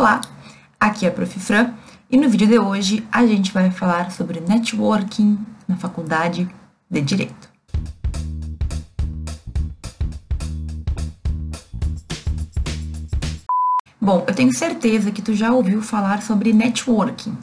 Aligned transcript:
Olá, 0.00 0.22
aqui 0.80 1.04
é 1.04 1.10
a 1.10 1.12
Prof. 1.12 1.38
Fran 1.38 1.74
e 2.10 2.16
no 2.16 2.26
vídeo 2.30 2.48
de 2.48 2.58
hoje 2.58 3.06
a 3.12 3.26
gente 3.26 3.52
vai 3.52 3.70
falar 3.70 4.10
sobre 4.10 4.40
networking 4.40 5.38
na 5.68 5.76
faculdade 5.76 6.48
de 6.90 7.02
Direito. 7.02 7.50
Bom, 14.00 14.24
eu 14.26 14.34
tenho 14.34 14.54
certeza 14.54 15.10
que 15.10 15.20
tu 15.20 15.34
já 15.34 15.52
ouviu 15.52 15.82
falar 15.82 16.22
sobre 16.22 16.50
networking. 16.54 17.36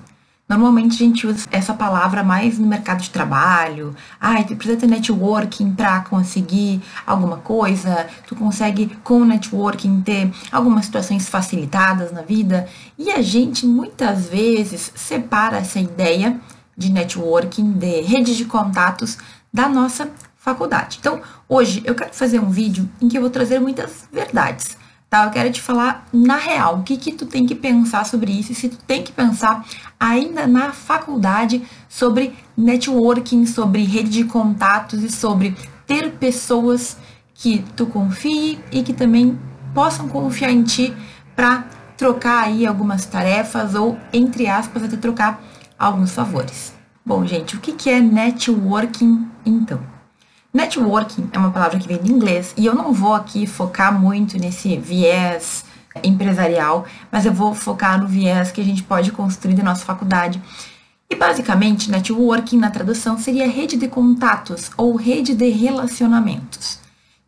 Normalmente 0.48 0.96
a 0.96 1.06
gente 1.06 1.28
usa 1.28 1.46
essa 1.52 1.74
palavra 1.74 2.24
mais 2.24 2.58
no 2.58 2.66
mercado 2.66 3.02
de 3.02 3.10
trabalho. 3.10 3.94
Ah, 4.20 4.42
tu 4.44 4.56
precisa 4.56 4.80
ter 4.80 4.88
networking 4.88 5.74
para 5.74 6.00
conseguir 6.02 6.82
alguma 7.06 7.38
coisa. 7.38 8.08
Tu 8.26 8.34
consegue 8.34 8.96
com 9.04 9.26
networking 9.26 10.02
ter 10.02 10.32
algumas 10.50 10.86
situações 10.86 11.28
facilitadas 11.28 12.14
na 12.14 12.22
vida. 12.22 12.66
E 12.98 13.12
a 13.12 13.22
gente 13.22 13.66
muitas 13.66 14.28
vezes 14.28 14.92
separa 14.96 15.58
essa 15.58 15.80
ideia 15.80 16.40
de 16.78 16.92
networking, 16.92 17.74
de 17.74 18.02
rede 18.02 18.38
de 18.38 18.46
contatos 18.46 19.18
da 19.54 19.68
nossa 19.68 20.10
faculdade. 20.38 20.98
Então, 21.02 21.22
hoje 21.50 21.82
eu 21.84 21.94
quero 21.94 22.14
fazer 22.14 22.40
um 22.40 22.50
vídeo 22.50 22.90
em 23.02 23.10
que 23.10 23.18
eu 23.18 23.22
vou 23.22 23.30
trazer 23.30 23.60
muitas 23.60 24.08
verdades 24.14 24.78
tá? 25.10 25.26
Eu 25.26 25.32
quero 25.32 25.52
te 25.52 25.62
falar 25.62 26.08
na 26.12 26.38
real, 26.38 26.80
o 26.80 26.84
que 26.84 26.98
que 26.98 27.12
tu 27.12 27.26
tem 27.26 27.46
que 27.46 27.56
pensar 27.56 28.06
sobre 28.06 28.32
isso 28.32 28.52
e 28.52 28.56
se 28.56 28.70
tu 28.70 28.78
tem 28.86 29.04
que 29.04 29.12
pensar 29.12 29.66
ainda 30.00 30.46
na 30.46 30.72
faculdade 30.72 31.62
sobre 31.88 32.36
networking, 32.58 33.46
sobre 33.46 33.84
rede 33.84 34.10
de 34.10 34.24
contatos 34.26 35.04
e 35.04 35.10
sobre 35.10 35.56
ter 35.86 36.12
pessoas 36.12 36.98
que 37.34 37.64
tu 37.76 37.86
confie 37.86 38.60
e 38.72 38.84
que 38.84 38.94
também 38.94 39.38
possam 39.74 40.08
confiar 40.08 40.52
em 40.52 40.64
ti 40.64 40.94
para 41.36 41.66
trocar 41.96 42.44
aí 42.44 42.66
algumas 42.66 43.06
tarefas 43.06 43.76
ou, 43.76 43.98
entre 44.12 44.48
aspas, 44.48 44.84
até 44.84 44.98
trocar 44.98 45.42
alguns 45.78 46.12
favores. 46.12 46.74
Bom, 47.06 47.26
gente, 47.26 47.56
o 47.56 47.60
que, 47.60 47.72
que 47.74 47.90
é 47.90 48.00
networking 48.02 49.28
então? 49.46 49.97
Networking 50.58 51.30
é 51.32 51.38
uma 51.38 51.52
palavra 51.52 51.78
que 51.78 51.88
vem 51.88 51.98
do 51.98 52.12
inglês 52.12 52.52
e 52.58 52.66
eu 52.66 52.74
não 52.74 52.92
vou 52.92 53.14
aqui 53.14 53.46
focar 53.46 53.94
muito 53.94 54.40
nesse 54.40 54.76
viés 54.76 55.64
empresarial, 56.04 56.84
mas 57.12 57.28
eu 57.28 57.32
vou 57.32 57.54
focar 57.54 58.02
no 58.02 58.08
viés 58.08 58.52
que 58.52 58.60
a 58.60 58.64
gente 58.64 58.82
pode 58.82 59.12
construir 59.12 59.54
da 59.54 59.62
nossa 59.62 59.86
faculdade. 59.86 60.42
E 61.08 61.16
basicamente, 61.16 61.92
networking 61.92 62.58
na 62.58 62.72
tradução 62.72 63.20
seria 63.20 63.48
rede 63.48 63.78
de 63.78 63.88
contatos 63.88 64.72
ou 64.76 64.96
rede 64.96 65.36
de 65.36 65.48
relacionamentos. 65.48 66.80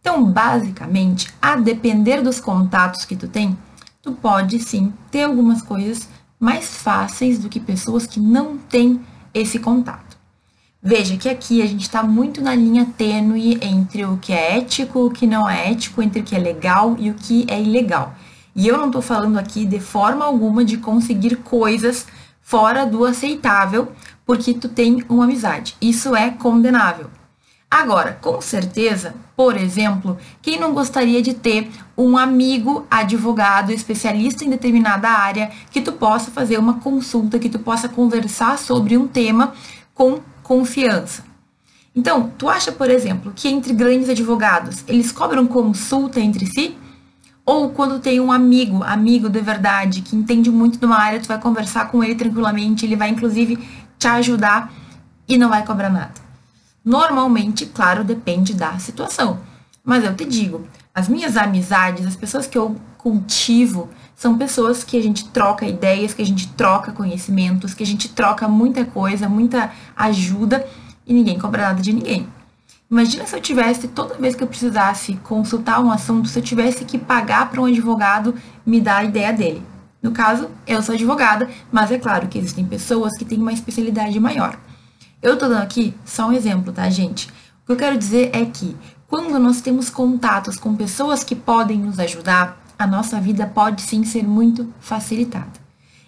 Então, 0.01 0.25
basicamente, 0.25 1.31
a 1.39 1.55
depender 1.55 2.23
dos 2.23 2.39
contatos 2.39 3.05
que 3.05 3.15
tu 3.15 3.27
tem, 3.27 3.55
tu 4.01 4.13
pode 4.13 4.57
sim 4.57 4.91
ter 5.11 5.25
algumas 5.25 5.61
coisas 5.61 6.09
mais 6.39 6.77
fáceis 6.77 7.37
do 7.37 7.47
que 7.47 7.59
pessoas 7.59 8.07
que 8.07 8.19
não 8.19 8.57
têm 8.57 8.99
esse 9.35 9.59
contato. 9.59 10.08
Veja 10.81 11.17
que 11.17 11.27
aqui 11.27 11.61
a 11.61 11.65
gente 11.65 11.81
está 11.81 12.01
muito 12.01 12.41
na 12.41 12.55
linha 12.55 12.87
tênue 12.97 13.59
entre 13.61 14.05
o 14.05 14.17
que 14.17 14.31
é 14.31 14.57
ético, 14.59 15.07
o 15.07 15.11
que 15.11 15.27
não 15.27 15.47
é 15.47 15.69
ético, 15.71 16.01
entre 16.01 16.21
o 16.21 16.23
que 16.23 16.33
é 16.33 16.39
legal 16.39 16.95
e 16.97 17.09
o 17.09 17.15
que 17.15 17.45
é 17.49 17.61
ilegal. 17.61 18.15
E 18.55 18.65
eu 18.65 18.77
não 18.77 18.85
estou 18.87 19.01
falando 19.01 19.37
aqui 19.37 19.65
de 19.65 19.79
forma 19.79 20.23
alguma 20.23 20.63
de 20.63 20.77
conseguir 20.77 21.35
coisas 21.37 22.07
fora 22.41 22.85
do 22.85 23.03
aceitável 23.03 23.91
porque 24.25 24.53
tu 24.53 24.69
tem 24.69 25.03
uma 25.09 25.25
amizade. 25.25 25.75
Isso 25.81 26.15
é 26.15 26.29
condenável. 26.29 27.09
Agora, 27.69 28.17
com 28.19 28.39
certeza, 28.41 29.13
por 29.35 29.57
exemplo, 29.57 30.17
quem 30.41 30.57
não 30.57 30.73
gostaria 30.73 31.21
de 31.21 31.33
ter 31.33 31.69
um 31.97 32.17
amigo 32.17 32.87
advogado 32.89 33.71
especialista 33.71 34.45
em 34.45 34.49
determinada 34.49 35.09
área 35.09 35.51
que 35.69 35.81
tu 35.81 35.91
possa 35.91 36.31
fazer 36.31 36.57
uma 36.57 36.75
consulta, 36.75 37.37
que 37.37 37.49
tu 37.49 37.59
possa 37.59 37.89
conversar 37.89 38.57
sobre 38.57 38.97
um 38.97 39.07
tema 39.07 39.53
com 39.93 40.19
confiança. 40.49 41.23
Então, 41.95 42.33
tu 42.35 42.49
acha, 42.49 42.71
por 42.71 42.89
exemplo, 42.89 43.31
que 43.35 43.47
entre 43.47 43.71
grandes 43.71 44.09
advogados, 44.09 44.83
eles 44.87 45.11
cobram 45.11 45.45
consulta 45.45 46.19
entre 46.19 46.47
si? 46.47 46.75
Ou 47.45 47.69
quando 47.69 47.99
tem 47.99 48.19
um 48.19 48.31
amigo, 48.31 48.83
amigo 48.83 49.29
de 49.29 49.41
verdade, 49.41 50.01
que 50.01 50.15
entende 50.15 50.49
muito 50.49 50.79
de 50.79 50.85
uma 50.87 50.97
área, 50.97 51.19
tu 51.19 51.27
vai 51.27 51.39
conversar 51.39 51.91
com 51.91 52.03
ele 52.03 52.15
tranquilamente, 52.15 52.83
ele 52.83 52.95
vai 52.95 53.09
inclusive 53.09 53.59
te 53.99 54.07
ajudar 54.07 54.73
e 55.27 55.37
não 55.37 55.49
vai 55.49 55.63
cobrar 55.63 55.91
nada. 55.91 56.15
Normalmente, 56.83 57.67
claro, 57.67 58.03
depende 58.03 58.55
da 58.55 58.79
situação. 58.79 59.41
Mas 59.83 60.03
eu 60.03 60.15
te 60.15 60.25
digo, 60.25 60.67
as 60.95 61.07
minhas 61.07 61.37
amizades, 61.37 62.07
as 62.07 62.15
pessoas 62.15 62.47
que 62.47 62.57
eu 62.57 62.75
cultivo, 62.97 63.87
são 64.19 64.37
pessoas 64.37 64.83
que 64.83 64.97
a 64.97 65.01
gente 65.01 65.29
troca 65.29 65.65
ideias, 65.65 66.13
que 66.13 66.21
a 66.21 66.25
gente 66.25 66.49
troca 66.49 66.91
conhecimentos, 66.91 67.73
que 67.73 67.83
a 67.83 67.85
gente 67.85 68.09
troca 68.09 68.49
muita 68.49 68.83
coisa, 68.83 69.29
muita 69.29 69.71
ajuda 69.95 70.67
e 71.07 71.13
ninguém 71.13 71.39
cobra 71.39 71.61
nada 71.61 71.81
de 71.81 71.93
ninguém. 71.93 72.27
Imagina 72.91 73.25
se 73.25 73.33
eu 73.33 73.39
tivesse, 73.39 73.87
toda 73.87 74.15
vez 74.15 74.35
que 74.35 74.43
eu 74.43 74.47
precisasse 74.47 75.13
consultar 75.23 75.79
um 75.79 75.89
assunto, 75.89 76.27
se 76.27 76.37
eu 76.37 76.43
tivesse 76.43 76.83
que 76.83 76.97
pagar 76.97 77.49
para 77.49 77.61
um 77.61 77.65
advogado 77.65 78.35
me 78.65 78.81
dar 78.81 78.97
a 78.97 79.03
ideia 79.05 79.31
dele. 79.31 79.63
No 80.03 80.11
caso, 80.11 80.49
eu 80.67 80.81
sou 80.81 80.95
advogada, 80.95 81.49
mas 81.71 81.89
é 81.89 81.97
claro 81.97 82.27
que 82.27 82.37
existem 82.37 82.65
pessoas 82.65 83.17
que 83.17 83.23
têm 83.23 83.39
uma 83.39 83.53
especialidade 83.53 84.19
maior. 84.19 84.59
Eu 85.21 85.37
tô 85.37 85.47
dando 85.47 85.63
aqui 85.63 85.93
só 86.03 86.27
um 86.27 86.33
exemplo, 86.33 86.73
tá, 86.73 86.89
gente? 86.89 87.29
O 87.63 87.67
que 87.67 87.71
eu 87.71 87.77
quero 87.77 87.97
dizer 87.97 88.31
é 88.33 88.43
que 88.43 88.75
quando 89.07 89.39
nós 89.39 89.61
temos 89.61 89.89
contatos 89.89 90.57
com 90.57 90.75
pessoas 90.75 91.23
que 91.23 91.35
podem 91.35 91.79
nos 91.79 91.97
ajudar, 92.01 92.58
a 92.79 92.87
nossa 92.87 93.19
vida 93.19 93.45
pode 93.45 93.81
sim 93.81 94.05
ser 94.05 94.23
muito 94.23 94.73
facilitada. 94.79 95.59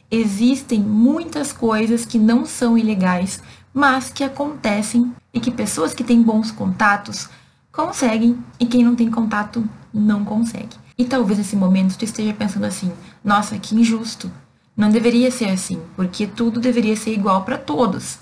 Existem 0.10 0.80
muitas 0.80 1.52
coisas 1.52 2.06
que 2.06 2.18
não 2.18 2.46
são 2.46 2.78
ilegais, 2.78 3.44
mas 3.74 4.10
que 4.10 4.24
acontecem 4.24 5.14
e 5.34 5.40
que 5.42 5.52
pessoas 5.52 5.94
que 5.94 6.04
têm 6.04 6.24
bons 6.24 6.50
contatos 6.50 7.28
conseguem 7.74 8.38
e 8.58 8.66
quem 8.66 8.86
não 8.86 8.96
tem 8.96 9.12
contato 9.12 9.68
não 9.94 10.24
consegue. 10.24 10.78
E 10.98 11.04
talvez 11.04 11.38
nesse 11.40 11.58
momento 11.58 11.98
tu 11.98 12.06
esteja 12.06 12.34
pensando 12.34 12.66
assim: 12.66 12.92
nossa, 13.24 13.58
que 13.58 13.76
injusto. 13.76 14.32
Não 14.76 14.90
deveria 14.90 15.30
ser 15.30 15.50
assim, 15.50 15.82
porque 15.98 16.26
tudo 16.26 16.60
deveria 16.60 16.96
ser 16.96 17.14
igual 17.14 17.44
para 17.44 17.58
todos. 17.58 18.20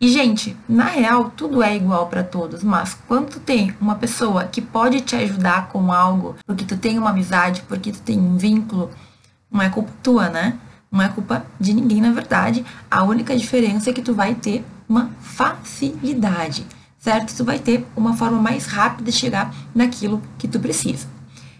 E, 0.00 0.08
gente, 0.08 0.56
na 0.68 0.84
real, 0.84 1.32
tudo 1.36 1.60
é 1.60 1.74
igual 1.74 2.06
para 2.06 2.22
todos, 2.22 2.62
mas 2.62 2.96
quando 3.08 3.30
tu 3.30 3.40
tem 3.40 3.74
uma 3.80 3.96
pessoa 3.96 4.44
que 4.44 4.60
pode 4.60 5.00
te 5.00 5.16
ajudar 5.16 5.68
com 5.68 5.92
algo, 5.92 6.36
porque 6.46 6.64
tu 6.64 6.76
tem 6.76 6.96
uma 6.96 7.10
amizade, 7.10 7.62
porque 7.66 7.90
tu 7.90 8.00
tem 8.02 8.16
um 8.16 8.36
vínculo, 8.36 8.90
não 9.50 9.60
é 9.60 9.68
culpa 9.68 9.90
tua, 10.00 10.28
né? 10.28 10.56
Não 10.90 11.02
é 11.02 11.08
culpa 11.08 11.44
de 11.58 11.74
ninguém, 11.74 12.00
na 12.00 12.12
verdade. 12.12 12.64
A 12.88 13.02
única 13.02 13.36
diferença 13.36 13.90
é 13.90 13.92
que 13.92 14.00
tu 14.00 14.14
vai 14.14 14.36
ter 14.36 14.64
uma 14.88 15.10
facilidade, 15.20 16.64
certo? 16.96 17.36
Tu 17.36 17.44
vai 17.44 17.58
ter 17.58 17.84
uma 17.96 18.16
forma 18.16 18.40
mais 18.40 18.66
rápida 18.66 19.10
de 19.10 19.16
chegar 19.16 19.52
naquilo 19.74 20.22
que 20.38 20.46
tu 20.46 20.60
precisa. 20.60 21.08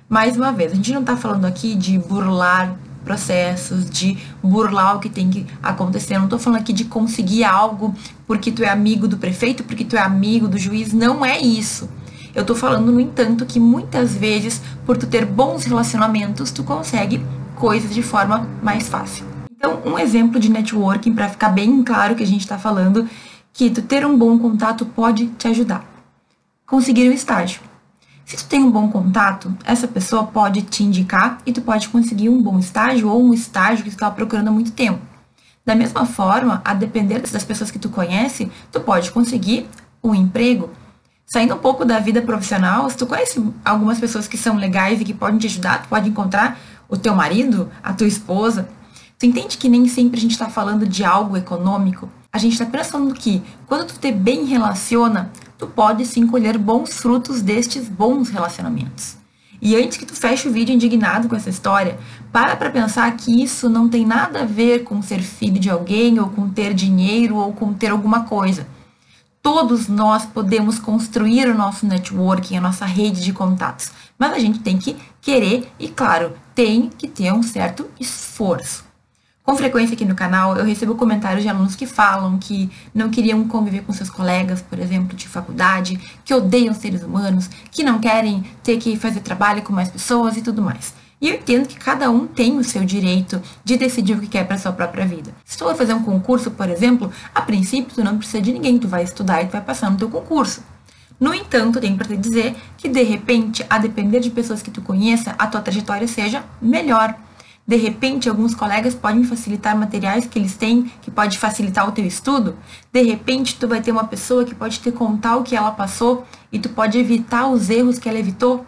Mais 0.09 0.37
uma 0.37 0.53
vez, 0.53 0.70
a 0.70 0.76
gente 0.76 0.93
não 0.93 1.03
tá 1.03 1.16
falando 1.16 1.44
aqui 1.44 1.75
de 1.75 1.99
burlar 1.99 2.76
processos, 3.05 3.88
de 3.91 4.16
burlar 4.43 4.97
o 4.97 5.00
que 5.00 5.09
tem 5.09 5.28
que 5.28 5.47
acontecer. 5.62 6.15
Eu 6.15 6.20
não 6.20 6.28
tô 6.28 6.38
falando 6.38 6.60
aqui 6.60 6.72
de 6.72 6.84
conseguir 6.84 7.43
algo 7.43 7.94
porque 8.28 8.53
tu 8.53 8.62
é 8.62 8.69
amigo 8.69 9.09
do 9.09 9.16
prefeito, 9.16 9.65
porque 9.65 9.87
tu 9.87 9.97
é 9.97 10.00
amigo 10.00 10.47
do 10.47 10.59
juiz. 10.59 10.93
Não 10.93 11.25
é 11.25 11.41
isso. 11.41 11.89
Eu 12.34 12.44
tô 12.44 12.55
falando, 12.55 12.93
no 12.93 13.00
entanto, 13.00 13.47
que 13.47 13.59
muitas 13.59 14.15
vezes, 14.15 14.61
por 14.84 14.99
tu 14.99 15.06
ter 15.06 15.25
bons 15.25 15.65
relacionamentos, 15.65 16.53
tu 16.53 16.62
consegue 16.62 17.25
coisas 17.56 17.93
de 17.93 18.03
forma 18.03 18.47
mais 18.62 18.87
fácil. 18.87 19.25
Então, 19.50 19.81
um 19.84 19.99
exemplo 19.99 20.38
de 20.38 20.50
networking, 20.50 21.15
para 21.15 21.31
ficar 21.31 21.49
bem 21.49 21.83
claro 21.83 22.15
que 22.15 22.22
a 22.22 22.27
gente 22.27 22.43
está 22.43 22.59
falando, 22.59 23.09
que 23.53 23.71
tu 23.71 23.81
ter 23.81 24.05
um 24.05 24.17
bom 24.17 24.38
contato 24.38 24.84
pode 24.84 25.28
te 25.28 25.49
ajudar. 25.49 25.84
Conseguir 26.67 27.09
um 27.09 27.12
estágio. 27.12 27.62
Se 28.27 28.37
tu 28.37 28.44
tem 28.44 28.62
um 28.62 28.71
bom 28.71 28.91
contato, 28.91 29.56
essa 29.65 29.88
pessoa 29.88 30.25
pode 30.25 30.61
te 30.61 30.84
indicar 30.84 31.38
e 31.47 31.53
tu 31.53 31.62
pode 31.62 31.88
conseguir 31.88 32.28
um 32.28 32.43
bom 32.43 32.59
estágio 32.59 33.09
ou 33.09 33.25
um 33.25 33.33
estágio 33.33 33.83
que 33.83 33.91
tu 33.91 33.94
estava 33.94 34.15
procurando 34.15 34.49
há 34.49 34.53
muito 34.53 34.70
tempo. 34.73 35.00
Da 35.69 35.75
mesma 35.75 36.06
forma, 36.06 36.62
a 36.65 36.73
depender 36.73 37.20
das 37.20 37.44
pessoas 37.44 37.70
que 37.70 37.79
tu 37.79 37.91
conhece, 37.91 38.50
tu 38.73 38.81
pode 38.81 39.11
conseguir 39.11 39.69
um 40.03 40.15
emprego. 40.15 40.70
Saindo 41.26 41.55
um 41.55 41.59
pouco 41.59 41.85
da 41.85 41.99
vida 41.99 42.23
profissional, 42.23 42.88
se 42.88 42.97
tu 42.97 43.06
conhece 43.06 43.47
algumas 43.62 44.00
pessoas 44.00 44.26
que 44.26 44.38
são 44.38 44.56
legais 44.56 44.99
e 44.99 45.05
que 45.05 45.12
podem 45.12 45.38
te 45.38 45.47
ajudar, 45.47 45.82
tu 45.82 45.88
pode 45.91 46.09
encontrar 46.09 46.59
o 46.88 46.97
teu 46.97 47.15
marido, 47.15 47.70
a 47.82 47.93
tua 47.93 48.06
esposa. 48.06 48.67
Tu 49.19 49.26
entende 49.26 49.59
que 49.59 49.69
nem 49.69 49.87
sempre 49.87 50.17
a 50.17 50.23
gente 50.23 50.31
está 50.31 50.49
falando 50.49 50.87
de 50.87 51.05
algo 51.05 51.37
econômico? 51.37 52.09
A 52.32 52.38
gente 52.38 52.55
está 52.55 52.65
pensando 52.65 53.12
que 53.12 53.43
quando 53.67 53.88
tu 53.88 53.99
te 53.99 54.11
bem 54.11 54.47
relaciona, 54.47 55.31
tu 55.59 55.67
pode 55.67 56.06
sim 56.06 56.26
colher 56.26 56.56
bons 56.56 56.97
frutos 56.97 57.43
destes 57.43 57.91
bons 57.91 58.31
relacionamentos. 58.31 59.18
E 59.60 59.76
antes 59.76 59.99
que 59.99 60.06
tu 60.06 60.14
feche 60.14 60.49
o 60.49 60.52
vídeo 60.52 60.75
indignado 60.75 61.28
com 61.28 61.34
essa 61.34 61.50
história, 61.50 61.99
para 62.32 62.55
para 62.56 62.70
pensar 62.70 63.14
que 63.16 63.43
isso 63.43 63.69
não 63.69 63.88
tem 63.88 64.06
nada 64.06 64.43
a 64.43 64.46
ver 64.46 64.84
com 64.84 65.02
ser 65.02 65.20
filho 65.20 65.58
de 65.58 65.69
alguém, 65.69 66.19
ou 66.20 66.28
com 66.28 66.49
ter 66.49 66.72
dinheiro, 66.72 67.37
ou 67.37 67.52
com 67.52 67.72
ter 67.72 67.90
alguma 67.90 68.25
coisa. 68.25 68.66
Todos 69.43 69.88
nós 69.88 70.25
podemos 70.26 70.78
construir 70.78 71.49
o 71.49 71.56
nosso 71.56 71.87
networking, 71.87 72.56
a 72.56 72.60
nossa 72.60 72.84
rede 72.84 73.22
de 73.22 73.32
contatos, 73.32 73.90
mas 74.19 74.32
a 74.32 74.38
gente 74.38 74.60
tem 74.60 74.78
que 74.78 74.96
querer 75.20 75.72
e, 75.78 75.88
claro, 75.88 76.32
tem 76.55 76.90
que 76.90 77.08
ter 77.08 77.32
um 77.32 77.43
certo 77.43 77.87
esforço. 77.99 78.88
Com 79.49 79.56
frequência 79.56 79.95
aqui 79.95 80.05
no 80.05 80.15
canal, 80.15 80.59
eu 80.59 80.65
recebo 80.67 80.95
comentários 80.95 81.43
de 81.43 81.49
alunos 81.49 81.75
que 81.75 81.87
falam 81.87 82.37
que 82.37 82.71
não 82.95 83.09
queriam 83.09 83.43
conviver 83.49 83.81
com 83.81 83.95
seus 83.95 84.11
colegas, 84.11 84.61
por 84.61 84.79
exemplo, 84.79 85.17
de 85.17 85.27
faculdade, 85.27 85.99
que 86.23 86.35
odeiam 86.35 86.75
seres 86.75 87.03
humanos, 87.03 87.49
que 87.71 87.83
não 87.83 87.99
querem 87.99 88.45
ter 88.62 88.77
que 88.77 88.95
fazer 88.99 89.21
trabalho 89.21 89.62
com 89.62 89.73
mais 89.73 89.89
pessoas 89.89 90.37
e 90.37 90.43
tudo 90.43 90.61
mais. 90.61 90.93
E 91.19 91.31
eu 91.31 91.37
entendo 91.37 91.67
que 91.67 91.79
cada 91.79 92.11
um 92.11 92.27
tem 92.27 92.59
o 92.59 92.62
seu 92.62 92.85
direito 92.85 93.41
de 93.65 93.79
decidir 93.79 94.19
o 94.19 94.21
que 94.21 94.27
quer 94.27 94.47
para 94.47 94.59
sua 94.59 94.71
própria 94.71 95.06
vida. 95.06 95.35
Se 95.47 95.56
tu 95.56 95.65
for 95.65 95.75
fazer 95.75 95.94
um 95.94 96.03
concurso, 96.03 96.51
por 96.51 96.69
exemplo, 96.69 97.11
a 97.35 97.41
princípio 97.41 97.94
tu 97.94 98.05
não 98.05 98.19
precisa 98.19 98.43
de 98.43 98.53
ninguém, 98.53 98.79
tu 98.79 98.87
vai 98.87 99.03
estudar 99.03 99.41
e 99.41 99.47
tu 99.47 99.53
vai 99.53 99.62
passar 99.62 99.91
no 99.91 99.97
teu 99.97 100.11
concurso. 100.11 100.62
No 101.19 101.33
entanto, 101.33 101.81
tenho 101.81 101.97
para 101.97 102.06
te 102.06 102.19
dizer 102.19 102.55
que 102.77 102.87
de 102.87 103.03
repente, 103.03 103.65
a 103.71 103.79
depender 103.79 104.21
de 104.21 104.29
pessoas 104.29 104.61
que 104.61 104.71
tu 104.71 104.83
conheça, 104.83 105.35
a 105.39 105.47
tua 105.47 105.62
trajetória 105.62 106.06
seja 106.06 106.44
melhor. 106.61 107.17
De 107.69 107.76
repente, 107.76 108.31
alguns 108.31 108.55
colegas 108.55 108.94
podem 108.94 109.23
facilitar 109.25 109.76
materiais 109.76 110.25
que 110.25 110.38
eles 110.38 110.56
têm, 110.56 110.91
que 111.03 111.11
pode 111.11 111.38
facilitar 111.38 111.87
o 111.87 111.93
teu 111.93 112.06
estudo. 112.06 112.56
De 112.91 113.03
repente, 113.03 113.56
tu 113.56 113.69
vai 113.69 113.82
ter 113.82 113.93
uma 113.93 114.05
pessoa 114.05 114.43
que 114.43 114.55
pode 114.55 114.79
te 114.79 114.91
contar 114.91 115.37
o 115.37 115.43
que 115.43 115.55
ela 115.55 115.70
passou 115.70 116.25
e 116.50 116.59
tu 116.59 116.70
pode 116.70 116.99
evitar 116.99 117.47
os 117.47 117.69
erros 117.69 117.99
que 117.99 118.09
ela 118.09 118.19
evitou. 118.19 118.65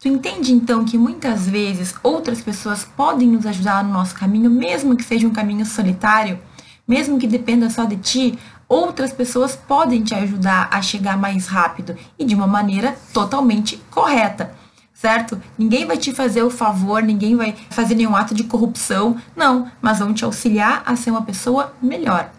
Tu 0.00 0.08
entende 0.08 0.52
então 0.52 0.84
que 0.84 0.98
muitas 0.98 1.46
vezes 1.46 1.94
outras 2.02 2.40
pessoas 2.40 2.84
podem 2.84 3.28
nos 3.28 3.46
ajudar 3.46 3.84
no 3.84 3.92
nosso 3.92 4.16
caminho, 4.16 4.50
mesmo 4.50 4.96
que 4.96 5.04
seja 5.04 5.28
um 5.28 5.32
caminho 5.32 5.64
solitário, 5.64 6.40
mesmo 6.88 7.20
que 7.20 7.28
dependa 7.28 7.70
só 7.70 7.84
de 7.84 7.96
ti, 7.98 8.36
outras 8.68 9.12
pessoas 9.12 9.54
podem 9.54 10.02
te 10.02 10.12
ajudar 10.12 10.68
a 10.72 10.82
chegar 10.82 11.16
mais 11.16 11.46
rápido 11.46 11.96
e 12.18 12.24
de 12.24 12.34
uma 12.34 12.48
maneira 12.48 12.96
totalmente 13.12 13.80
correta 13.92 14.52
certo? 14.94 15.42
Ninguém 15.58 15.84
vai 15.84 15.98
te 15.98 16.12
fazer 16.12 16.42
o 16.42 16.50
favor, 16.50 17.02
ninguém 17.02 17.36
vai 17.36 17.54
fazer 17.68 17.96
nenhum 17.96 18.14
ato 18.14 18.34
de 18.34 18.44
corrupção, 18.44 19.16
não, 19.36 19.70
mas 19.82 19.98
vão 19.98 20.14
te 20.14 20.24
auxiliar 20.24 20.82
a 20.86 20.94
ser 20.94 21.10
uma 21.10 21.22
pessoa 21.22 21.74
melhor. 21.82 22.30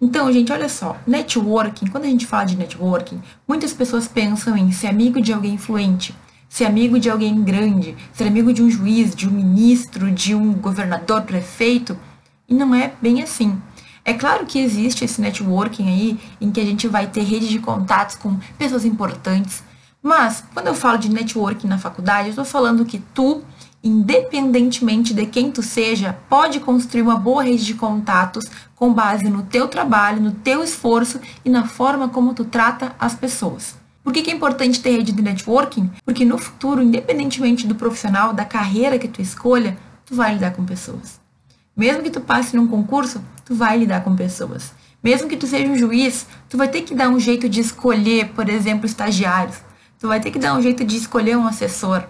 Então, 0.00 0.30
gente, 0.32 0.52
olha 0.52 0.68
só, 0.68 0.96
networking, 1.06 1.86
quando 1.86 2.04
a 2.04 2.08
gente 2.08 2.26
fala 2.26 2.44
de 2.44 2.56
networking, 2.56 3.22
muitas 3.46 3.72
pessoas 3.72 4.08
pensam 4.08 4.56
em 4.56 4.72
ser 4.72 4.88
amigo 4.88 5.22
de 5.22 5.32
alguém 5.32 5.54
influente, 5.54 6.12
ser 6.48 6.64
amigo 6.64 6.98
de 6.98 7.08
alguém 7.08 7.40
grande, 7.42 7.96
ser 8.12 8.24
amigo 8.24 8.52
de 8.52 8.62
um 8.62 8.68
juiz, 8.68 9.14
de 9.14 9.28
um 9.28 9.30
ministro, 9.30 10.10
de 10.10 10.34
um 10.34 10.52
governador, 10.54 11.22
prefeito, 11.22 11.96
e 12.48 12.52
não 12.52 12.74
é 12.74 12.92
bem 13.00 13.22
assim. 13.22 13.56
É 14.04 14.12
claro 14.12 14.44
que 14.44 14.58
existe 14.58 15.04
esse 15.04 15.20
networking 15.20 15.88
aí, 15.88 16.18
em 16.40 16.50
que 16.50 16.60
a 16.60 16.64
gente 16.64 16.88
vai 16.88 17.06
ter 17.06 17.22
rede 17.22 17.48
de 17.48 17.60
contatos 17.60 18.16
com 18.16 18.36
pessoas 18.58 18.84
importantes, 18.84 19.62
mas, 20.02 20.42
quando 20.52 20.66
eu 20.66 20.74
falo 20.74 20.98
de 20.98 21.08
networking 21.08 21.68
na 21.68 21.78
faculdade, 21.78 22.26
eu 22.26 22.30
estou 22.30 22.44
falando 22.44 22.84
que 22.84 22.98
tu, 23.14 23.44
independentemente 23.84 25.14
de 25.14 25.24
quem 25.26 25.52
tu 25.52 25.62
seja, 25.62 26.18
pode 26.28 26.58
construir 26.58 27.02
uma 27.02 27.16
boa 27.16 27.44
rede 27.44 27.64
de 27.64 27.74
contatos 27.74 28.46
com 28.74 28.92
base 28.92 29.30
no 29.30 29.44
teu 29.44 29.68
trabalho, 29.68 30.20
no 30.20 30.32
teu 30.32 30.64
esforço 30.64 31.20
e 31.44 31.48
na 31.48 31.68
forma 31.68 32.08
como 32.08 32.34
tu 32.34 32.44
trata 32.44 32.96
as 32.98 33.14
pessoas. 33.14 33.76
Por 34.02 34.12
que, 34.12 34.22
que 34.22 34.30
é 34.32 34.34
importante 34.34 34.82
ter 34.82 34.90
rede 34.90 35.12
de 35.12 35.22
networking? 35.22 35.88
Porque 36.04 36.24
no 36.24 36.36
futuro, 36.36 36.82
independentemente 36.82 37.64
do 37.64 37.76
profissional, 37.76 38.32
da 38.32 38.44
carreira 38.44 38.98
que 38.98 39.06
tu 39.06 39.22
escolha, 39.22 39.78
tu 40.04 40.16
vai 40.16 40.34
lidar 40.34 40.50
com 40.50 40.64
pessoas. 40.64 41.20
Mesmo 41.76 42.02
que 42.02 42.10
tu 42.10 42.20
passe 42.20 42.56
num 42.56 42.66
concurso, 42.66 43.22
tu 43.44 43.54
vai 43.54 43.78
lidar 43.78 44.02
com 44.02 44.16
pessoas. 44.16 44.72
Mesmo 45.00 45.28
que 45.28 45.36
tu 45.36 45.46
seja 45.46 45.70
um 45.70 45.78
juiz, 45.78 46.26
tu 46.48 46.56
vai 46.56 46.66
ter 46.66 46.82
que 46.82 46.92
dar 46.92 47.08
um 47.08 47.20
jeito 47.20 47.48
de 47.48 47.60
escolher, 47.60 48.30
por 48.30 48.48
exemplo, 48.48 48.84
estagiários 48.84 49.58
tu 50.02 50.08
vai 50.08 50.18
ter 50.18 50.32
que 50.32 50.38
dar 50.40 50.54
um 50.54 50.60
jeito 50.60 50.84
de 50.84 50.96
escolher 50.96 51.36
um 51.36 51.46
assessor. 51.46 52.02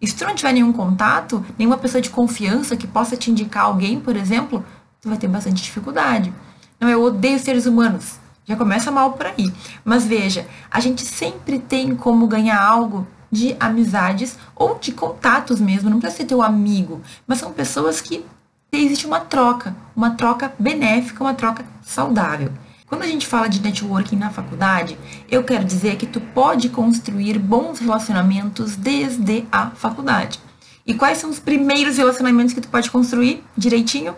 E 0.00 0.06
se 0.06 0.14
tu 0.14 0.24
não 0.24 0.32
tiver 0.32 0.52
nenhum 0.52 0.72
contato, 0.72 1.44
nenhuma 1.58 1.76
pessoa 1.76 2.00
de 2.00 2.08
confiança 2.08 2.76
que 2.76 2.86
possa 2.86 3.16
te 3.16 3.32
indicar 3.32 3.64
alguém, 3.64 3.98
por 3.98 4.14
exemplo, 4.14 4.64
tu 5.00 5.08
vai 5.08 5.18
ter 5.18 5.26
bastante 5.26 5.60
dificuldade. 5.60 6.32
Não, 6.78 6.88
eu 6.88 7.02
odeio 7.02 7.40
seres 7.40 7.66
humanos. 7.66 8.20
Já 8.44 8.54
começa 8.54 8.92
mal 8.92 9.14
por 9.14 9.26
aí. 9.26 9.52
Mas 9.84 10.04
veja, 10.04 10.46
a 10.70 10.78
gente 10.78 11.04
sempre 11.04 11.58
tem 11.58 11.96
como 11.96 12.28
ganhar 12.28 12.62
algo 12.62 13.08
de 13.28 13.56
amizades 13.58 14.38
ou 14.54 14.78
de 14.78 14.92
contatos 14.92 15.60
mesmo. 15.60 15.90
Não 15.90 15.98
precisa 15.98 16.22
ser 16.22 16.28
teu 16.28 16.42
amigo, 16.42 17.00
mas 17.26 17.38
são 17.38 17.52
pessoas 17.52 18.00
que 18.00 18.24
existe 18.70 19.04
uma 19.04 19.18
troca, 19.18 19.74
uma 19.96 20.10
troca 20.10 20.54
benéfica, 20.60 21.24
uma 21.24 21.34
troca 21.34 21.64
saudável. 21.82 22.52
Quando 22.92 23.04
a 23.04 23.06
gente 23.06 23.26
fala 23.26 23.48
de 23.48 23.62
networking 23.62 24.16
na 24.16 24.28
faculdade, 24.28 24.98
eu 25.30 25.42
quero 25.42 25.64
dizer 25.64 25.96
que 25.96 26.04
tu 26.06 26.20
pode 26.20 26.68
construir 26.68 27.38
bons 27.38 27.78
relacionamentos 27.78 28.76
desde 28.76 29.46
a 29.50 29.70
faculdade. 29.70 30.38
E 30.86 30.92
quais 30.92 31.16
são 31.16 31.30
os 31.30 31.38
primeiros 31.38 31.96
relacionamentos 31.96 32.52
que 32.52 32.60
tu 32.60 32.68
pode 32.68 32.90
construir 32.90 33.42
direitinho? 33.56 34.14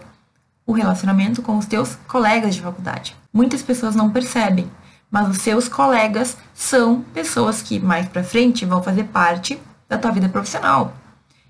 O 0.66 0.72
relacionamento 0.72 1.40
com 1.40 1.56
os 1.56 1.66
teus 1.66 1.94
colegas 2.08 2.56
de 2.56 2.62
faculdade. 2.62 3.14
Muitas 3.32 3.62
pessoas 3.62 3.94
não 3.94 4.10
percebem, 4.10 4.68
mas 5.08 5.28
os 5.28 5.38
seus 5.38 5.68
colegas 5.68 6.36
são 6.52 7.00
pessoas 7.14 7.62
que 7.62 7.78
mais 7.78 8.08
para 8.08 8.24
frente 8.24 8.66
vão 8.66 8.82
fazer 8.82 9.04
parte 9.04 9.56
da 9.88 9.98
tua 9.98 10.10
vida 10.10 10.28
profissional. 10.28 10.94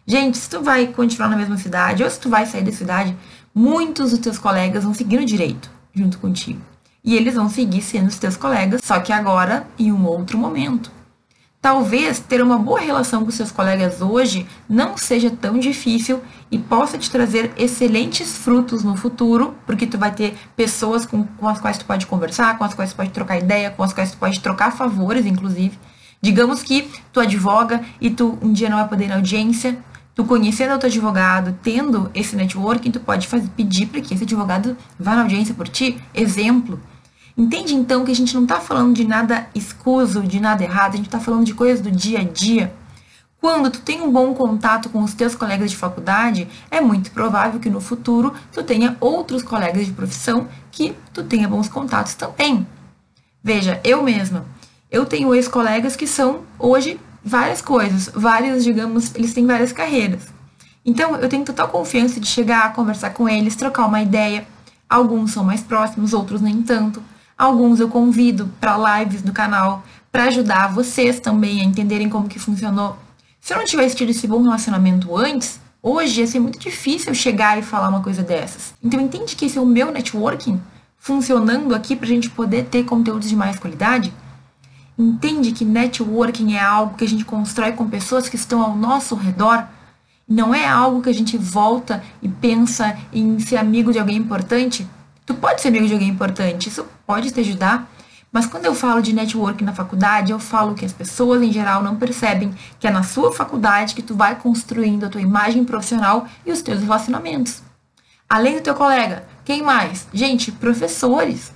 Gente, 0.07 0.37
se 0.37 0.51
tu 0.51 0.61
vai 0.61 0.89
continuar 0.89 1.31
na 1.31 1.39
mesma 1.39 1.57
cidade 1.57 2.05
ou 2.05 2.11
se 2.11 2.21
tu 2.21 2.29
vai 2.29 2.45
sair 2.45 2.65
da 2.65 2.71
cidade, 2.71 3.17
muitos 3.55 4.11
dos 4.11 4.21
teus 4.21 4.39
colegas 4.39 4.85
vão 4.85 4.93
seguir 4.93 5.19
no 5.19 5.25
direito 5.25 5.71
junto 5.95 6.19
contigo 6.19 6.74
e 7.05 7.15
eles 7.15 7.35
vão 7.35 7.49
seguir 7.49 7.83
sendo 7.83 8.09
os 8.09 8.19
teus 8.19 8.37
colegas, 8.37 8.81
só 8.83 8.99
que 8.99 9.13
agora 9.13 9.67
em 9.79 9.93
um 9.93 10.07
outro 10.07 10.39
momento. 10.39 10.91
Talvez 11.65 12.19
ter 12.19 12.43
uma 12.43 12.59
boa 12.59 12.79
relação 12.79 13.25
com 13.25 13.31
seus 13.31 13.51
colegas 13.51 14.03
hoje 14.03 14.47
não 14.69 14.99
seja 14.99 15.31
tão 15.31 15.59
difícil 15.59 16.21
e 16.51 16.59
possa 16.59 16.99
te 16.99 17.11
trazer 17.11 17.53
excelentes 17.57 18.37
frutos 18.37 18.85
no 18.85 18.95
futuro, 18.97 19.55
porque 19.65 19.87
tu 19.87 19.97
vai 19.97 20.13
ter 20.13 20.37
pessoas 20.55 21.07
com, 21.07 21.25
com 21.25 21.49
as 21.49 21.59
quais 21.59 21.79
tu 21.79 21.87
pode 21.87 22.07
conversar, 22.07 22.59
com 22.59 22.65
as 22.65 22.75
quais 22.75 22.93
tu 22.93 22.97
pode 22.97 23.11
trocar 23.11 23.39
ideia, 23.39 23.71
com 23.71 23.83
as 23.83 23.95
quais 23.95 24.11
tu 24.11 24.19
pode 24.19 24.41
trocar 24.41 24.73
favores, 24.73 25.25
inclusive. 25.25 25.79
Digamos 26.21 26.63
que 26.63 26.91
tu 27.11 27.19
advoga 27.19 27.81
e 27.99 28.11
tu 28.11 28.39
um 28.43 28.53
dia 28.53 28.69
não 28.69 28.77
vai 28.77 28.89
poder 28.89 29.05
ir 29.05 29.09
na 29.09 29.17
audiência, 29.17 29.79
tu 30.15 30.23
conhecendo 30.25 30.73
outro 30.73 30.89
advogado, 30.89 31.59
tendo 31.63 32.11
esse 32.15 32.37
networking, 32.37 32.91
tu 32.91 33.01
pode 33.01 33.27
fazer, 33.27 33.49
pedir 33.57 33.87
para 33.87 34.03
que 34.03 34.13
esse 34.13 34.25
advogado 34.25 34.77
vá 35.01 35.15
na 35.17 35.23
audiência 35.23 35.55
por 35.55 35.67
ti. 35.67 35.99
Exemplo. 36.15 36.79
Entende 37.37 37.75
então 37.75 38.05
que 38.05 38.13
a 38.13 38.15
gente 38.15 38.35
não 38.35 38.45
está 38.45 38.61
falando 38.61 38.95
de 38.95 39.05
nada 39.05 39.49
escuso, 39.55 40.23
de 40.23 40.39
nada 40.39 40.63
errado, 40.63 40.95
a 40.95 40.97
gente 40.97 41.07
está 41.07 41.19
falando 41.19 41.45
de 41.45 41.53
coisas 41.53 41.81
do 41.81 41.91
dia 41.91 42.21
a 42.21 42.25
dia. 42.25 42.73
Quando 43.41 43.71
tu 43.71 43.81
tem 43.81 44.01
um 44.01 44.11
bom 44.11 44.33
contato 44.33 44.89
com 44.89 45.03
os 45.03 45.13
teus 45.13 45.35
colegas 45.35 45.71
de 45.71 45.77
faculdade, 45.77 46.49
é 46.71 46.81
muito 46.81 47.11
provável 47.11 47.61
que 47.61 47.69
no 47.69 47.81
futuro 47.81 48.33
tu 48.53 48.63
tenha 48.63 48.97
outros 49.01 49.43
colegas 49.43 49.85
de 49.85 49.93
profissão 49.93 50.49
que 50.71 50.97
tu 51.13 51.25
tenha 51.25 51.49
bons 51.49 51.69
contatos 51.69 52.15
também. 52.15 52.67
Veja, 53.43 53.81
eu 53.85 54.03
mesma, 54.03 54.47
eu 54.91 55.05
tenho 55.05 55.35
ex-colegas 55.35 55.97
que 55.97 56.07
são 56.07 56.45
hoje 56.59 56.99
várias 57.23 57.61
coisas, 57.61 58.09
várias, 58.15 58.63
digamos, 58.63 59.15
eles 59.15 59.35
têm 59.35 59.45
várias 59.45 59.73
carreiras. 59.73 60.29
Então, 60.85 61.17
eu 61.17 61.29
tenho 61.29 61.45
total 61.45 61.69
confiança 61.69 62.21
de 62.21 62.27
chegar, 62.27 62.73
conversar 62.75 63.11
com 63.11 63.29
eles, 63.29 63.57
trocar 63.57 63.87
uma 63.87 64.01
ideia. 64.01 64.47
Alguns 64.89 65.33
são 65.33 65.43
mais 65.43 65.63
próximos, 65.63 66.13
outros 66.13 66.41
nem 66.41 66.63
tanto. 66.63 67.03
Alguns 67.37 67.81
eu 67.81 67.89
convido 67.89 68.49
para 68.61 69.01
lives 69.01 69.23
do 69.23 69.33
canal 69.33 69.83
para 70.11 70.25
ajudar 70.25 70.73
vocês 70.73 71.19
também 71.19 71.61
a 71.61 71.65
entenderem 71.65 72.09
como 72.09 72.29
que 72.29 72.39
funcionou. 72.39 72.97
Se 73.41 73.53
eu 73.53 73.59
não 73.59 73.65
tivesse 73.65 73.97
tido 73.97 74.11
esse 74.11 74.27
bom 74.27 74.41
relacionamento 74.43 75.17
antes, 75.17 75.61
hoje 75.83 76.21
ia 76.21 76.27
ser 76.27 76.39
muito 76.39 76.59
difícil 76.59 77.13
chegar 77.13 77.59
e 77.59 77.63
falar 77.63 77.89
uma 77.89 78.01
coisa 78.01 78.23
dessas. 78.23 78.73
Então 78.83 79.01
entende 79.01 79.35
que 79.35 79.47
esse 79.47 79.59
é 79.59 79.61
o 79.61 79.67
meu 79.67 79.91
networking 79.91 80.61
funcionando 80.97 81.75
aqui 81.75 81.95
para 81.95 82.07
a 82.07 82.09
gente 82.09 82.31
poder 82.31 82.65
ter 82.65 82.85
conteúdos 82.85 83.29
de 83.29 83.37
mais 83.37 83.59
qualidade? 83.59 84.11
Entende 84.97 85.53
que 85.53 85.65
networking 85.65 86.55
é 86.55 86.61
algo 86.61 86.97
que 86.97 87.05
a 87.05 87.09
gente 87.09 87.25
constrói 87.25 87.73
com 87.73 87.87
pessoas 87.91 88.29
que 88.29 88.37
estão 88.37 88.63
ao 88.63 88.75
nosso 88.75 89.15
redor? 89.15 89.67
Não 90.27 90.55
é 90.55 90.67
algo 90.67 91.03
que 91.03 91.11
a 91.11 91.15
gente 91.15 91.37
volta 91.37 92.03
e 92.23 92.29
pensa 92.29 92.97
em 93.13 93.39
ser 93.39 93.57
amigo 93.57 93.93
de 93.93 93.99
alguém 93.99 94.17
importante? 94.17 94.89
Tu 95.27 95.35
pode 95.35 95.63
ser 95.63 95.69
amigo 95.69 95.87
de 95.87 95.93
alguém 95.95 96.09
importante, 96.09 96.69
isso 96.69 96.87
pode 97.07 97.31
te 97.31 97.41
ajudar. 97.41 97.91
Mas 98.31 98.47
quando 98.47 98.67
eu 98.67 98.75
falo 98.75 99.01
de 99.01 99.13
network 99.13 99.63
na 99.63 99.73
faculdade, 99.73 100.33
eu 100.33 100.41
falo 100.41 100.75
que 100.75 100.85
as 100.85 100.93
pessoas 100.93 101.41
em 101.41 101.53
geral 101.53 101.83
não 101.83 101.97
percebem 101.97 102.53
que 102.81 102.87
é 102.87 102.91
na 102.91 103.05
sua 103.05 103.33
faculdade 103.33 103.95
que 103.95 104.03
tu 104.03 104.15
vai 104.15 104.35
construindo 104.35 105.05
a 105.05 105.09
tua 105.09 105.21
imagem 105.21 105.65
profissional 105.65 106.27
e 106.45 106.51
os 106.51 106.61
teus 106.61 106.83
relacionamentos. 106.83 107.63
Além 108.29 108.57
do 108.57 108.63
teu 108.63 108.75
colega, 108.75 109.25
quem 109.45 109.63
mais? 109.63 110.09
Gente, 110.13 110.51
professores. 110.51 111.53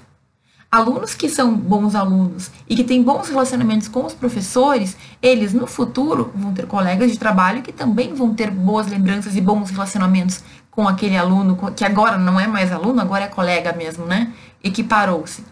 Alunos 0.70 1.14
que 1.14 1.28
são 1.28 1.54
bons 1.54 1.94
alunos 1.94 2.50
e 2.68 2.76
que 2.76 2.84
têm 2.84 3.02
bons 3.02 3.28
relacionamentos 3.28 3.88
com 3.88 4.04
os 4.04 4.14
professores, 4.14 4.96
eles 5.20 5.52
no 5.52 5.66
futuro 5.66 6.30
vão 6.34 6.52
ter 6.52 6.66
colegas 6.66 7.10
de 7.10 7.18
trabalho 7.18 7.62
que 7.62 7.72
também 7.72 8.14
vão 8.14 8.34
ter 8.34 8.50
boas 8.50 8.86
lembranças 8.86 9.34
e 9.34 9.40
bons 9.40 9.70
relacionamentos 9.70 10.44
com 10.78 10.86
aquele 10.86 11.16
aluno 11.16 11.56
que 11.72 11.84
agora 11.84 12.16
não 12.16 12.38
é 12.38 12.46
mais 12.46 12.70
aluno, 12.70 13.00
agora 13.00 13.24
é 13.24 13.26
colega 13.26 13.72
mesmo, 13.72 14.06
né? 14.06 14.32
Equiparou-se. 14.62 15.44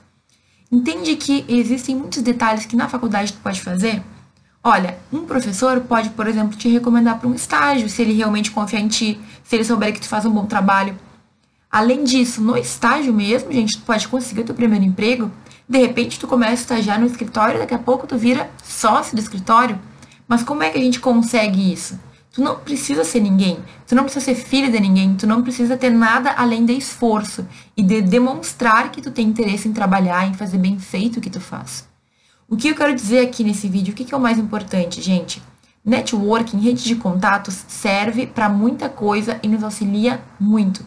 Entende 0.70 1.16
que 1.16 1.44
existem 1.48 1.96
muitos 1.96 2.22
detalhes 2.22 2.64
que 2.64 2.76
na 2.76 2.88
faculdade 2.88 3.32
tu 3.32 3.40
pode 3.40 3.60
fazer? 3.60 4.04
Olha, 4.62 4.96
um 5.12 5.24
professor 5.24 5.80
pode, 5.80 6.10
por 6.10 6.28
exemplo, 6.28 6.56
te 6.56 6.68
recomendar 6.68 7.18
para 7.18 7.28
um 7.28 7.34
estágio, 7.34 7.88
se 7.88 8.02
ele 8.02 8.12
realmente 8.12 8.52
confia 8.52 8.78
em 8.78 8.86
ti, 8.86 9.20
se 9.42 9.56
ele 9.56 9.64
souber 9.64 9.92
que 9.92 10.00
tu 10.00 10.06
faz 10.06 10.24
um 10.24 10.30
bom 10.30 10.46
trabalho. 10.46 10.96
Além 11.68 12.04
disso, 12.04 12.40
no 12.40 12.56
estágio 12.56 13.12
mesmo, 13.12 13.50
gente, 13.50 13.78
tu 13.78 13.82
pode 13.82 14.06
conseguir 14.06 14.42
o 14.42 14.44
teu 14.44 14.54
primeiro 14.54 14.84
emprego. 14.84 15.32
De 15.68 15.78
repente, 15.78 16.20
tu 16.20 16.28
começa 16.28 16.52
a 16.52 16.78
estagiar 16.78 17.00
no 17.00 17.06
escritório, 17.06 17.58
daqui 17.58 17.74
a 17.74 17.80
pouco 17.80 18.06
tu 18.06 18.16
vira 18.16 18.48
sócio 18.62 19.16
do 19.16 19.20
escritório. 19.20 19.76
Mas 20.28 20.44
como 20.44 20.62
é 20.62 20.70
que 20.70 20.78
a 20.78 20.80
gente 20.80 21.00
consegue 21.00 21.72
isso? 21.72 21.98
Tu 22.36 22.42
não 22.42 22.56
precisa 22.56 23.02
ser 23.02 23.20
ninguém, 23.20 23.64
tu 23.86 23.94
não 23.94 24.02
precisa 24.02 24.26
ser 24.26 24.34
filho 24.34 24.70
de 24.70 24.78
ninguém, 24.78 25.14
tu 25.14 25.26
não 25.26 25.42
precisa 25.42 25.74
ter 25.74 25.88
nada 25.88 26.32
além 26.32 26.66
de 26.66 26.74
esforço 26.74 27.46
e 27.74 27.82
de 27.82 28.02
demonstrar 28.02 28.92
que 28.92 29.00
tu 29.00 29.10
tem 29.10 29.26
interesse 29.26 29.66
em 29.66 29.72
trabalhar, 29.72 30.28
em 30.28 30.34
fazer 30.34 30.58
bem 30.58 30.78
feito 30.78 31.16
o 31.16 31.20
que 31.22 31.30
tu 31.30 31.40
faz. 31.40 31.88
O 32.46 32.54
que 32.54 32.68
eu 32.68 32.74
quero 32.74 32.94
dizer 32.94 33.20
aqui 33.20 33.42
nesse 33.42 33.68
vídeo, 33.68 33.94
o 33.94 33.96
que 33.96 34.14
é 34.14 34.18
o 34.18 34.20
mais 34.20 34.38
importante, 34.38 35.00
gente? 35.00 35.42
Networking, 35.82 36.60
rede 36.60 36.84
de 36.84 36.96
contatos, 36.96 37.64
serve 37.68 38.26
para 38.26 38.50
muita 38.50 38.90
coisa 38.90 39.40
e 39.42 39.48
nos 39.48 39.64
auxilia 39.64 40.20
muito. 40.38 40.84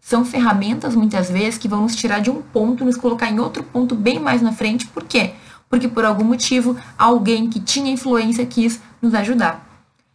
São 0.00 0.24
ferramentas, 0.24 0.94
muitas 0.94 1.28
vezes, 1.28 1.58
que 1.58 1.66
vão 1.66 1.82
nos 1.82 1.96
tirar 1.96 2.20
de 2.20 2.30
um 2.30 2.40
ponto 2.40 2.84
e 2.84 2.86
nos 2.86 2.96
colocar 2.96 3.28
em 3.28 3.40
outro 3.40 3.64
ponto 3.64 3.96
bem 3.96 4.20
mais 4.20 4.40
na 4.40 4.52
frente. 4.52 4.86
Por 4.86 5.02
quê? 5.02 5.32
Porque 5.68 5.88
por 5.88 6.04
algum 6.04 6.22
motivo, 6.22 6.76
alguém 6.96 7.50
que 7.50 7.58
tinha 7.58 7.90
influência 7.90 8.46
quis 8.46 8.80
nos 9.02 9.14
ajudar. 9.14 9.71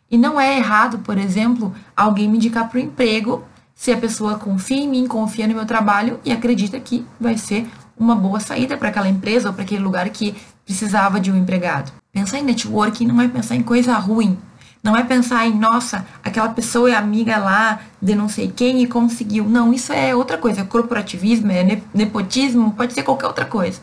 E 0.09 0.17
não 0.17 0.39
é 0.39 0.57
errado, 0.57 0.99
por 0.99 1.17
exemplo, 1.17 1.73
alguém 1.95 2.29
me 2.29 2.37
indicar 2.37 2.69
para 2.69 2.79
o 2.79 2.81
emprego 2.81 3.43
se 3.75 3.91
a 3.91 3.97
pessoa 3.97 4.39
confia 4.39 4.77
em 4.77 4.89
mim, 4.89 5.07
confia 5.07 5.47
no 5.47 5.53
meu 5.53 5.65
trabalho 5.65 6.19
e 6.25 6.31
acredita 6.31 6.79
que 6.79 7.05
vai 7.19 7.37
ser 7.37 7.67
uma 7.97 8.15
boa 8.15 8.39
saída 8.39 8.77
para 8.77 8.89
aquela 8.89 9.09
empresa 9.09 9.49
ou 9.49 9.53
para 9.53 9.63
aquele 9.63 9.83
lugar 9.83 10.09
que 10.09 10.35
precisava 10.65 11.19
de 11.19 11.31
um 11.31 11.37
empregado. 11.37 11.91
Pensar 12.11 12.39
em 12.39 12.43
networking 12.43 13.05
não 13.05 13.21
é 13.21 13.27
pensar 13.27 13.55
em 13.55 13.63
coisa 13.63 13.93
ruim. 13.97 14.37
Não 14.83 14.95
é 14.95 15.03
pensar 15.03 15.45
em, 15.45 15.53
nossa, 15.53 16.05
aquela 16.23 16.49
pessoa 16.49 16.89
é 16.89 16.95
amiga 16.95 17.37
lá 17.37 17.81
de 18.01 18.15
não 18.15 18.29
sei 18.29 18.47
quem 18.47 18.81
e 18.81 18.87
conseguiu. 18.87 19.43
Não, 19.43 19.73
isso 19.73 19.91
é 19.91 20.15
outra 20.15 20.37
coisa. 20.37 20.61
É 20.61 20.63
corporativismo, 20.63 21.51
é 21.51 21.81
nepotismo, 21.93 22.71
pode 22.71 22.93
ser 22.93 23.03
qualquer 23.03 23.27
outra 23.27 23.45
coisa. 23.45 23.81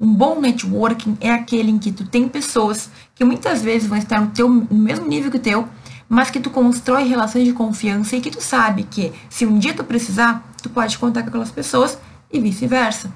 Um 0.00 0.14
bom 0.14 0.40
networking 0.40 1.18
é 1.20 1.30
aquele 1.30 1.70
em 1.70 1.78
que 1.78 1.92
tu 1.92 2.06
tem 2.06 2.26
pessoas 2.26 2.88
que 3.14 3.22
muitas 3.22 3.60
vezes 3.60 3.86
vão 3.86 3.98
estar 3.98 4.18
no, 4.18 4.28
teu, 4.28 4.48
no 4.48 4.66
mesmo 4.74 5.06
nível 5.06 5.30
que 5.30 5.36
o 5.36 5.40
teu, 5.40 5.68
mas 6.08 6.30
que 6.30 6.40
tu 6.40 6.48
constrói 6.48 7.04
relações 7.04 7.44
de 7.44 7.52
confiança 7.52 8.16
e 8.16 8.20
que 8.22 8.30
tu 8.30 8.40
sabe 8.40 8.84
que 8.84 9.12
se 9.28 9.44
um 9.44 9.58
dia 9.58 9.74
tu 9.74 9.84
precisar, 9.84 10.42
tu 10.62 10.70
pode 10.70 10.96
contar 10.96 11.22
com 11.22 11.28
aquelas 11.28 11.50
pessoas 11.50 11.98
e 12.32 12.40
vice-versa. 12.40 13.12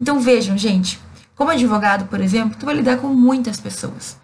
Então 0.00 0.18
vejam, 0.18 0.58
gente, 0.58 1.00
como 1.36 1.52
advogado, 1.52 2.08
por 2.08 2.20
exemplo, 2.20 2.58
tu 2.58 2.66
vai 2.66 2.74
lidar 2.74 2.96
com 2.96 3.06
muitas 3.08 3.60
pessoas. 3.60 4.18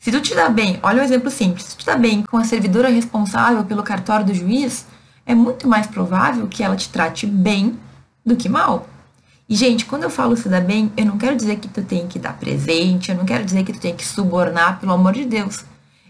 Se 0.00 0.10
tu 0.10 0.20
te 0.20 0.34
dá 0.34 0.48
bem, 0.48 0.80
olha 0.82 1.00
um 1.00 1.04
exemplo 1.04 1.30
simples, 1.30 1.66
se 1.66 1.76
tu 1.76 1.80
te 1.80 1.86
dá 1.86 1.96
bem 1.96 2.24
com 2.24 2.38
a 2.38 2.44
servidora 2.44 2.88
responsável 2.88 3.64
pelo 3.64 3.84
cartório 3.84 4.26
do 4.26 4.34
juiz, 4.34 4.84
é 5.24 5.32
muito 5.32 5.68
mais 5.68 5.86
provável 5.86 6.48
que 6.48 6.62
ela 6.62 6.74
te 6.74 6.88
trate 6.88 7.24
bem 7.24 7.78
do 8.24 8.34
que 8.34 8.48
mal. 8.48 8.88
E, 9.48 9.54
gente, 9.54 9.86
quando 9.86 10.02
eu 10.02 10.10
falo 10.10 10.36
se 10.36 10.48
dá 10.48 10.60
bem, 10.60 10.92
eu 10.96 11.06
não 11.06 11.16
quero 11.16 11.36
dizer 11.36 11.56
que 11.56 11.68
tu 11.68 11.82
tem 11.82 12.08
que 12.08 12.18
dar 12.18 12.36
presente, 12.36 13.10
eu 13.10 13.16
não 13.16 13.24
quero 13.24 13.44
dizer 13.44 13.64
que 13.64 13.72
tu 13.72 13.78
tem 13.78 13.94
que 13.94 14.04
subornar, 14.04 14.80
pelo 14.80 14.92
amor 14.92 15.12
de 15.12 15.24
Deus. 15.24 15.64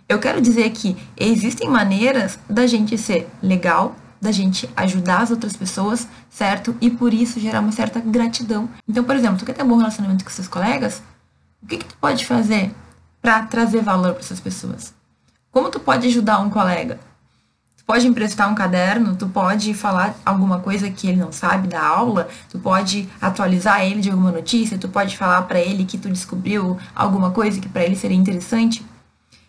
Eu 0.09 0.19
quero 0.19 0.41
dizer 0.41 0.71
que 0.71 0.97
existem 1.17 1.69
maneiras 1.69 2.39
da 2.49 2.67
gente 2.67 2.97
ser 2.97 3.29
legal, 3.43 3.95
da 4.21 4.33
gente 4.33 4.69
ajudar 4.75 5.23
as 5.23 5.31
outras 5.31 5.55
pessoas, 5.55 6.09
certo? 6.31 6.75
E 6.81 6.89
por 6.89 7.13
isso 7.13 7.39
gerar 7.39 7.61
uma 7.61 7.73
certa 7.73 8.01
gratidão. 8.01 8.71
Então, 8.89 9.05
por 9.05 9.15
exemplo, 9.15 9.37
tu 9.37 9.45
quer 9.45 9.53
ter 9.53 9.63
um 9.63 9.69
bom 9.69 9.77
relacionamento 9.77 10.25
com 10.25 10.31
seus 10.31 10.49
colegas? 10.49 11.03
O 11.63 11.67
que, 11.67 11.77
que 11.77 11.85
tu 11.85 11.97
pode 12.01 12.25
fazer 12.25 12.73
para 13.21 13.43
trazer 13.43 13.83
valor 13.83 14.13
para 14.13 14.21
essas 14.23 14.41
pessoas? 14.41 14.95
Como 15.51 15.71
tu 15.71 15.81
pode 15.81 16.07
ajudar 16.07 16.39
um 16.39 16.49
colega? 16.49 16.99
Pode 17.87 18.07
emprestar 18.07 18.51
um 18.51 18.55
caderno, 18.55 19.15
tu 19.15 19.29
pode 19.29 19.73
falar 19.73 20.17
alguma 20.25 20.59
coisa 20.59 20.91
que 20.91 21.07
ele 21.07 21.21
não 21.21 21.31
sabe 21.31 21.69
da 21.69 21.81
aula, 21.81 22.29
tu 22.51 22.59
pode 22.59 23.09
atualizar 23.21 23.85
ele 23.85 24.01
de 24.01 24.11
alguma 24.11 24.33
notícia, 24.33 24.77
tu 24.77 24.89
pode 24.89 25.17
falar 25.17 25.43
para 25.43 25.61
ele 25.61 25.85
que 25.85 25.97
tu 25.97 26.09
descobriu 26.09 26.77
alguma 26.95 27.31
coisa 27.31 27.61
que 27.61 27.69
para 27.69 27.85
ele 27.85 27.95
seria 27.95 28.17
interessante. 28.17 28.85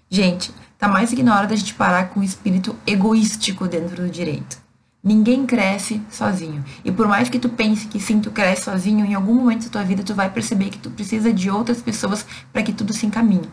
Gente, 0.10 0.53
tá 0.77 0.88
mais 0.88 1.12
que 1.12 1.24
na 1.24 1.36
hora 1.36 1.48
da 1.48 1.56
gente 1.56 1.74
parar 1.74 2.10
com 2.10 2.20
o 2.20 2.24
espírito 2.24 2.75
egoístico 2.86 3.67
dentro 3.67 4.03
do 4.03 4.10
direito. 4.10 4.58
Ninguém 5.03 5.46
cresce 5.46 6.01
sozinho. 6.10 6.63
E 6.84 6.91
por 6.91 7.08
mais 7.08 7.29
que 7.29 7.39
tu 7.39 7.50
pense 7.50 7.88
que 7.88 8.00
sim, 8.00 8.20
tu 8.20 8.29
cresce 8.29 8.63
sozinho, 8.63 9.06
em 9.06 9.15
algum 9.15 9.34
momento 9.34 9.65
da 9.65 9.72
tua 9.72 9.84
vida 9.84 10.03
tu 10.03 10.13
vai 10.13 10.29
perceber 10.29 10.70
que 10.70 10.77
tu 10.77 10.91
precisa 10.91 11.34
de 11.34 11.50
outras 11.50 11.82
pessoas 11.82 12.25
para 12.53 12.62
que 12.62 12.74
tudo 12.74 12.94
se 12.94 13.06
encaminhe. 13.06 13.50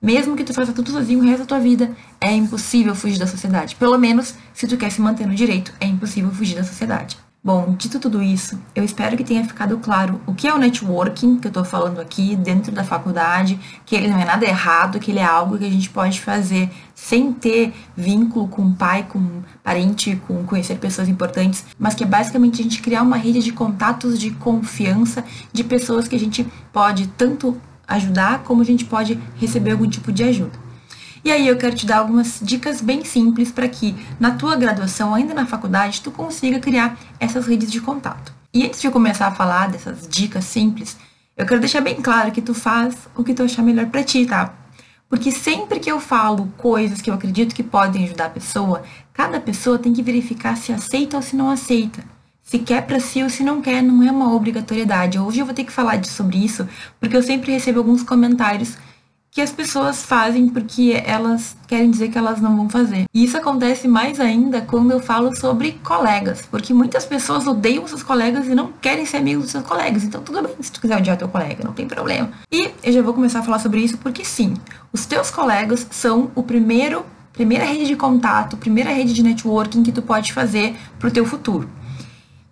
Mesmo 0.00 0.36
que 0.36 0.44
tu 0.44 0.54
faça 0.54 0.72
tudo 0.72 0.92
sozinho 0.92 1.18
o 1.18 1.22
resto 1.24 1.40
da 1.40 1.46
tua 1.46 1.58
vida, 1.58 1.90
é 2.20 2.32
impossível 2.32 2.94
fugir 2.94 3.18
da 3.18 3.26
sociedade. 3.26 3.74
Pelo 3.74 3.98
menos, 3.98 4.34
se 4.54 4.68
tu 4.68 4.76
quer 4.76 4.92
se 4.92 5.00
manter 5.00 5.26
no 5.26 5.34
direito, 5.34 5.72
é 5.80 5.86
impossível 5.86 6.30
fugir 6.30 6.54
da 6.54 6.62
sociedade. 6.62 7.18
Bom, 7.42 7.74
dito 7.76 7.98
tudo 7.98 8.22
isso, 8.22 8.60
eu 8.76 8.84
espero 8.84 9.16
que 9.16 9.24
tenha 9.24 9.44
ficado 9.44 9.78
claro 9.78 10.20
o 10.26 10.34
que 10.34 10.46
é 10.46 10.54
o 10.54 10.58
networking 10.58 11.38
que 11.38 11.48
eu 11.48 11.52
tô 11.52 11.64
falando 11.64 12.00
aqui 12.00 12.36
dentro 12.36 12.70
da 12.70 12.84
faculdade, 12.84 13.58
que 13.86 13.96
ele 13.96 14.08
não 14.08 14.18
é 14.18 14.24
nada 14.24 14.44
errado, 14.44 15.00
que 15.00 15.10
ele 15.10 15.20
é 15.20 15.24
algo 15.24 15.56
que 15.56 15.64
a 15.64 15.70
gente 15.70 15.88
pode 15.88 16.20
fazer 16.20 16.68
sem 16.94 17.32
ter 17.32 17.72
vínculo 17.96 18.48
com 18.48 18.72
pai, 18.72 19.04
com 19.08 19.42
parente, 19.64 20.20
com 20.26 20.44
conhecer 20.44 20.78
pessoas 20.78 21.08
importantes, 21.08 21.64
mas 21.78 21.94
que 21.94 22.04
é 22.04 22.06
basicamente 22.06 22.60
a 22.60 22.64
gente 22.64 22.82
criar 22.82 23.02
uma 23.02 23.16
rede 23.16 23.40
de 23.40 23.52
contatos 23.52 24.18
de 24.18 24.30
confiança 24.32 25.24
de 25.52 25.64
pessoas 25.64 26.06
que 26.06 26.16
a 26.16 26.20
gente 26.20 26.46
pode 26.72 27.06
tanto 27.06 27.56
ajudar, 27.88 28.40
como 28.44 28.60
a 28.60 28.64
gente 28.64 28.84
pode 28.84 29.18
receber 29.36 29.72
algum 29.72 29.88
tipo 29.88 30.12
de 30.12 30.22
ajuda. 30.22 30.68
E 31.24 31.32
aí 31.32 31.48
eu 31.48 31.56
quero 31.56 31.74
te 31.74 31.86
dar 31.86 31.98
algumas 31.98 32.38
dicas 32.42 32.80
bem 32.80 33.04
simples 33.04 33.50
para 33.50 33.68
que 33.68 33.96
na 34.20 34.32
tua 34.32 34.54
graduação, 34.54 35.14
ainda 35.14 35.34
na 35.34 35.46
faculdade, 35.46 36.00
tu 36.02 36.10
consiga 36.10 36.60
criar 36.60 36.98
essas 37.18 37.46
redes 37.46 37.72
de 37.72 37.80
contato. 37.80 38.32
E 38.52 38.64
antes 38.64 38.80
de 38.80 38.86
eu 38.86 38.92
começar 38.92 39.26
a 39.26 39.34
falar 39.34 39.68
dessas 39.68 40.06
dicas 40.08 40.44
simples, 40.44 40.96
eu 41.36 41.46
quero 41.46 41.60
deixar 41.60 41.80
bem 41.80 41.96
claro 41.96 42.30
que 42.30 42.42
tu 42.42 42.54
faz 42.54 42.94
o 43.16 43.24
que 43.24 43.34
tu 43.34 43.42
achar 43.42 43.62
melhor 43.62 43.86
para 43.86 44.04
ti, 44.04 44.26
tá? 44.26 44.54
Porque 45.08 45.32
sempre 45.32 45.80
que 45.80 45.90
eu 45.90 45.98
falo 45.98 46.52
coisas 46.56 47.00
que 47.00 47.10
eu 47.10 47.14
acredito 47.14 47.54
que 47.54 47.62
podem 47.62 48.04
ajudar 48.04 48.26
a 48.26 48.30
pessoa, 48.30 48.82
cada 49.12 49.40
pessoa 49.40 49.78
tem 49.78 49.92
que 49.92 50.02
verificar 50.02 50.56
se 50.56 50.72
aceita 50.72 51.16
ou 51.16 51.22
se 51.22 51.34
não 51.34 51.50
aceita 51.50 52.17
se 52.48 52.58
quer 52.58 52.86
para 52.86 52.98
si 52.98 53.22
ou 53.22 53.28
se 53.28 53.44
não 53.44 53.60
quer, 53.60 53.82
não 53.82 54.02
é 54.02 54.10
uma 54.10 54.32
obrigatoriedade. 54.32 55.18
Hoje 55.18 55.38
eu 55.38 55.44
vou 55.44 55.54
ter 55.54 55.64
que 55.64 55.72
falar 55.72 56.02
sobre 56.06 56.38
isso, 56.38 56.66
porque 56.98 57.14
eu 57.14 57.22
sempre 57.22 57.52
recebo 57.52 57.80
alguns 57.80 58.02
comentários 58.02 58.78
que 59.30 59.42
as 59.42 59.52
pessoas 59.52 60.02
fazem 60.02 60.48
porque 60.48 61.02
elas 61.04 61.54
querem 61.66 61.90
dizer 61.90 62.08
que 62.08 62.16
elas 62.16 62.40
não 62.40 62.56
vão 62.56 62.66
fazer. 62.66 63.04
E 63.12 63.22
isso 63.22 63.36
acontece 63.36 63.86
mais 63.86 64.18
ainda 64.18 64.62
quando 64.62 64.92
eu 64.92 64.98
falo 64.98 65.36
sobre 65.36 65.72
colegas, 65.84 66.48
porque 66.50 66.72
muitas 66.72 67.04
pessoas 67.04 67.46
odeiam 67.46 67.86
seus 67.86 68.02
colegas 68.02 68.46
e 68.46 68.54
não 68.54 68.72
querem 68.80 69.04
ser 69.04 69.18
amigos 69.18 69.42
dos 69.42 69.52
seus 69.52 69.64
colegas. 69.64 70.02
Então 70.02 70.22
tudo 70.22 70.42
bem 70.42 70.54
se 70.58 70.72
tu 70.72 70.80
quiser 70.80 70.96
odiar 70.96 71.18
teu 71.18 71.28
colega, 71.28 71.62
não 71.62 71.74
tem 71.74 71.86
problema. 71.86 72.30
E 72.50 72.70
eu 72.82 72.92
já 72.94 73.02
vou 73.02 73.12
começar 73.12 73.40
a 73.40 73.42
falar 73.42 73.58
sobre 73.58 73.80
isso 73.80 73.98
porque 73.98 74.24
sim, 74.24 74.54
os 74.90 75.04
teus 75.04 75.30
colegas 75.30 75.86
são 75.90 76.30
o 76.34 76.42
primeiro 76.42 77.04
primeira 77.34 77.66
rede 77.66 77.86
de 77.86 77.94
contato, 77.94 78.56
primeira 78.56 78.90
rede 78.90 79.12
de 79.12 79.22
networking 79.22 79.82
que 79.82 79.92
tu 79.92 80.00
pode 80.00 80.32
fazer 80.32 80.74
pro 80.98 81.10
teu 81.10 81.26
futuro. 81.26 81.68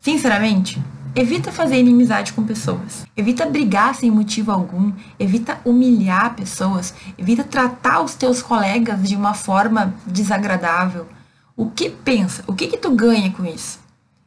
Sinceramente, 0.07 0.81
evita 1.17 1.51
fazer 1.51 1.81
inimizade 1.81 2.33
com 2.33 2.45
pessoas. 2.45 3.05
Evita 3.17 3.45
brigar 3.45 3.93
sem 3.93 4.09
motivo 4.09 4.53
algum, 4.53 4.93
evita 5.19 5.59
humilhar 5.65 6.37
pessoas, 6.37 6.95
evita 7.19 7.43
tratar 7.43 8.03
os 8.03 8.15
teus 8.15 8.41
colegas 8.41 9.03
de 9.03 9.17
uma 9.17 9.35
forma 9.35 9.93
desagradável. 10.07 11.09
O 11.57 11.71
que 11.71 11.91
pensa? 11.91 12.45
O 12.47 12.55
que 12.55 12.69
que 12.69 12.77
tu 12.77 12.93
ganha 12.93 13.33
com 13.33 13.45
isso? 13.45 13.81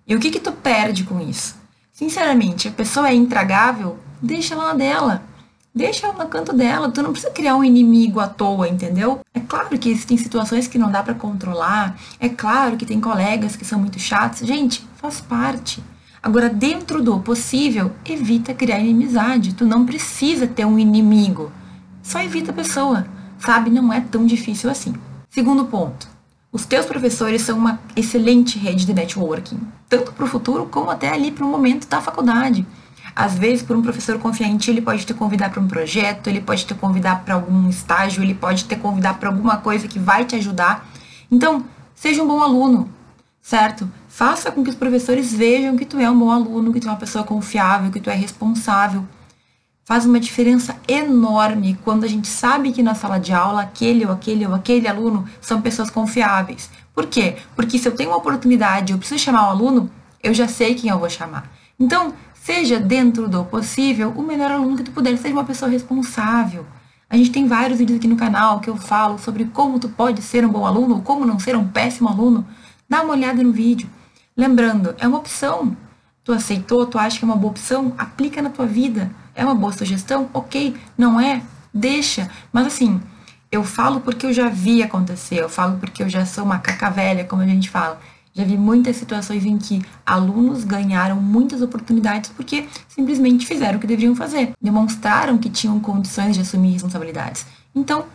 E 0.05 0.13
o 0.13 0.19
que 0.19 0.29
que 0.31 0.41
tu 0.41 0.51
perde 0.51 1.05
com 1.05 1.21
isso? 1.21 1.55
Sinceramente, 1.93 2.67
a 2.67 2.71
pessoa 2.71 3.07
é 3.07 3.15
intragável, 3.15 3.97
deixa 4.21 4.55
ela 4.55 4.73
dela. 4.73 5.23
Deixa 5.73 6.07
ela 6.07 6.25
no 6.25 6.29
canto 6.29 6.51
dela, 6.51 6.91
tu 6.91 7.01
não 7.01 7.13
precisa 7.13 7.31
criar 7.31 7.55
um 7.55 7.63
inimigo 7.63 8.19
à 8.19 8.27
toa, 8.27 8.67
entendeu? 8.67 9.21
É 9.33 9.39
claro 9.39 9.69
que 9.79 9.89
existem 9.89 10.17
situações 10.17 10.67
que 10.67 10.77
não 10.77 10.91
dá 10.91 11.01
para 11.01 11.13
controlar, 11.13 11.97
é 12.19 12.27
claro 12.27 12.75
que 12.75 12.85
tem 12.85 12.99
colegas 12.99 13.55
que 13.55 13.63
são 13.63 13.79
muito 13.79 13.97
chatos. 13.97 14.45
Gente, 14.45 14.88
faz 14.99 15.21
parte. 15.21 15.81
Agora, 16.21 16.49
dentro 16.49 17.01
do 17.01 17.19
possível, 17.19 17.91
evita 18.03 18.53
criar 18.53 18.79
inimizade. 18.79 19.53
Tu 19.53 19.65
não 19.65 19.85
precisa 19.85 20.45
ter 20.45 20.65
um 20.65 20.77
inimigo. 20.77 21.51
Só 22.03 22.21
evita 22.21 22.51
a 22.51 22.53
pessoa. 22.53 23.07
Sabe? 23.39 23.69
Não 23.69 23.91
é 23.93 24.01
tão 24.01 24.25
difícil 24.25 24.69
assim. 24.69 24.93
Segundo 25.29 25.65
ponto. 25.65 26.07
Os 26.51 26.65
teus 26.65 26.85
professores 26.85 27.43
são 27.43 27.57
uma 27.57 27.79
excelente 27.95 28.57
rede 28.57 28.85
de 28.85 28.93
networking, 28.93 29.59
tanto 29.87 30.11
para 30.11 30.25
o 30.25 30.27
futuro 30.27 30.65
como 30.65 30.89
até 30.89 31.13
ali 31.13 31.29
para 31.29 31.45
o 31.45 31.47
momento 31.47 31.87
da 31.87 32.01
faculdade. 32.01 32.65
Às 33.15 33.35
vezes, 33.35 33.63
por 33.63 33.77
um 33.77 33.83
professor 33.83 34.17
confiar 34.17 34.47
em 34.47 34.57
ti, 34.57 34.71
ele 34.71 34.81
pode 34.81 35.05
te 35.05 35.13
convidar 35.13 35.51
para 35.51 35.61
um 35.61 35.67
projeto, 35.67 36.27
ele 36.27 36.41
pode 36.41 36.65
te 36.65 36.73
convidar 36.73 37.23
para 37.23 37.35
algum 37.35 37.69
estágio, 37.69 38.23
ele 38.23 38.33
pode 38.33 38.63
te 38.63 38.75
convidar 38.75 39.19
para 39.19 39.29
alguma 39.29 39.57
coisa 39.57 39.87
que 39.87 39.99
vai 39.99 40.25
te 40.25 40.35
ajudar. 40.35 40.89
Então, 41.31 41.63
seja 41.93 42.23
um 42.23 42.27
bom 42.27 42.41
aluno, 42.41 42.89
certo? 43.41 43.87
Faça 44.09 44.51
com 44.51 44.63
que 44.63 44.71
os 44.71 44.75
professores 44.75 45.31
vejam 45.31 45.77
que 45.77 45.85
tu 45.85 45.99
é 45.99 46.09
um 46.09 46.17
bom 46.17 46.31
aluno, 46.31 46.73
que 46.73 46.79
tu 46.79 46.87
é 46.87 46.91
uma 46.91 46.97
pessoa 46.97 47.23
confiável, 47.23 47.91
que 47.91 48.01
tu 48.01 48.09
é 48.09 48.15
responsável. 48.15 49.05
Faz 49.85 50.03
uma 50.03 50.19
diferença 50.19 50.75
enorme 50.87 51.77
quando 51.85 52.03
a 52.03 52.07
gente 52.07 52.27
sabe 52.27 52.71
que 52.71 52.81
na 52.81 52.95
sala 52.95 53.19
de 53.19 53.31
aula 53.31 53.61
aquele 53.61 54.05
ou 54.05 54.11
aquele 54.11 54.45
ou 54.47 54.55
aquele 54.55 54.87
aluno 54.87 55.25
são 55.39 55.61
pessoas 55.61 55.91
confiáveis. 55.91 56.71
Por 56.93 57.05
quê? 57.05 57.37
Porque 57.55 57.77
se 57.77 57.87
eu 57.87 57.95
tenho 57.95 58.09
uma 58.09 58.17
oportunidade, 58.17 58.91
eu 58.91 58.97
preciso 58.97 59.23
chamar 59.23 59.47
o 59.47 59.51
aluno, 59.51 59.89
eu 60.21 60.33
já 60.33 60.47
sei 60.47 60.73
quem 60.73 60.89
eu 60.89 60.99
vou 60.99 61.09
chamar. 61.09 61.49
Então, 61.79 62.13
seja 62.33 62.79
dentro 62.79 63.29
do 63.29 63.45
possível 63.45 64.11
o 64.17 64.23
melhor 64.23 64.51
aluno 64.51 64.75
que 64.75 64.83
tu 64.83 64.91
puder, 64.91 65.15
seja 65.17 65.33
uma 65.33 65.45
pessoa 65.45 65.69
responsável. 65.69 66.65
A 67.07 67.15
gente 67.15 67.31
tem 67.31 67.47
vários 67.47 67.77
vídeos 67.77 67.99
aqui 67.99 68.07
no 68.07 68.17
canal 68.17 68.59
que 68.59 68.69
eu 68.69 68.75
falo 68.75 69.19
sobre 69.19 69.45
como 69.45 69.79
tu 69.79 69.87
pode 69.87 70.21
ser 70.23 70.43
um 70.43 70.49
bom 70.49 70.65
aluno 70.65 70.95
ou 70.95 71.01
como 71.01 71.25
não 71.25 71.39
ser 71.39 71.55
um 71.55 71.67
péssimo 71.67 72.09
aluno. 72.09 72.45
Dá 72.89 73.03
uma 73.03 73.13
olhada 73.13 73.41
no 73.43 73.51
vídeo. 73.51 73.87
Lembrando, 74.39 74.95
é 74.97 75.05
uma 75.05 75.17
opção. 75.17 75.75
Tu 76.23 76.31
aceitou, 76.31 76.85
tu 76.85 76.97
acha 76.97 77.19
que 77.19 77.25
é 77.25 77.27
uma 77.27 77.35
boa 77.35 77.51
opção? 77.51 77.93
Aplica 77.97 78.41
na 78.41 78.49
tua 78.49 78.65
vida. 78.65 79.11
É 79.35 79.43
uma 79.43 79.53
boa 79.53 79.73
sugestão? 79.73 80.29
Ok. 80.33 80.77
Não 80.97 81.19
é? 81.19 81.41
Deixa. 81.73 82.29
Mas 82.53 82.67
assim, 82.67 83.01
eu 83.51 83.65
falo 83.65 83.99
porque 83.99 84.25
eu 84.25 84.31
já 84.31 84.47
vi 84.47 84.81
acontecer. 84.81 85.35
Eu 85.41 85.49
falo 85.49 85.77
porque 85.77 86.01
eu 86.01 86.07
já 86.07 86.25
sou 86.25 86.45
uma 86.45 86.57
caca 86.57 86.89
velha, 86.89 87.25
como 87.25 87.41
a 87.41 87.45
gente 87.45 87.69
fala. 87.69 87.99
Já 88.33 88.45
vi 88.45 88.55
muitas 88.55 88.95
situações 88.95 89.43
em 89.43 89.57
que 89.57 89.81
alunos 90.05 90.63
ganharam 90.63 91.17
muitas 91.17 91.61
oportunidades 91.61 92.29
porque 92.29 92.65
simplesmente 92.87 93.45
fizeram 93.45 93.77
o 93.77 93.81
que 93.81 93.87
deveriam 93.87 94.15
fazer, 94.15 94.53
demonstraram 94.61 95.37
que 95.37 95.49
tinham 95.49 95.77
condições 95.81 96.37
de 96.37 96.43
assumir 96.43 96.71
responsabilidades. 96.71 97.45
Então, 97.75 98.05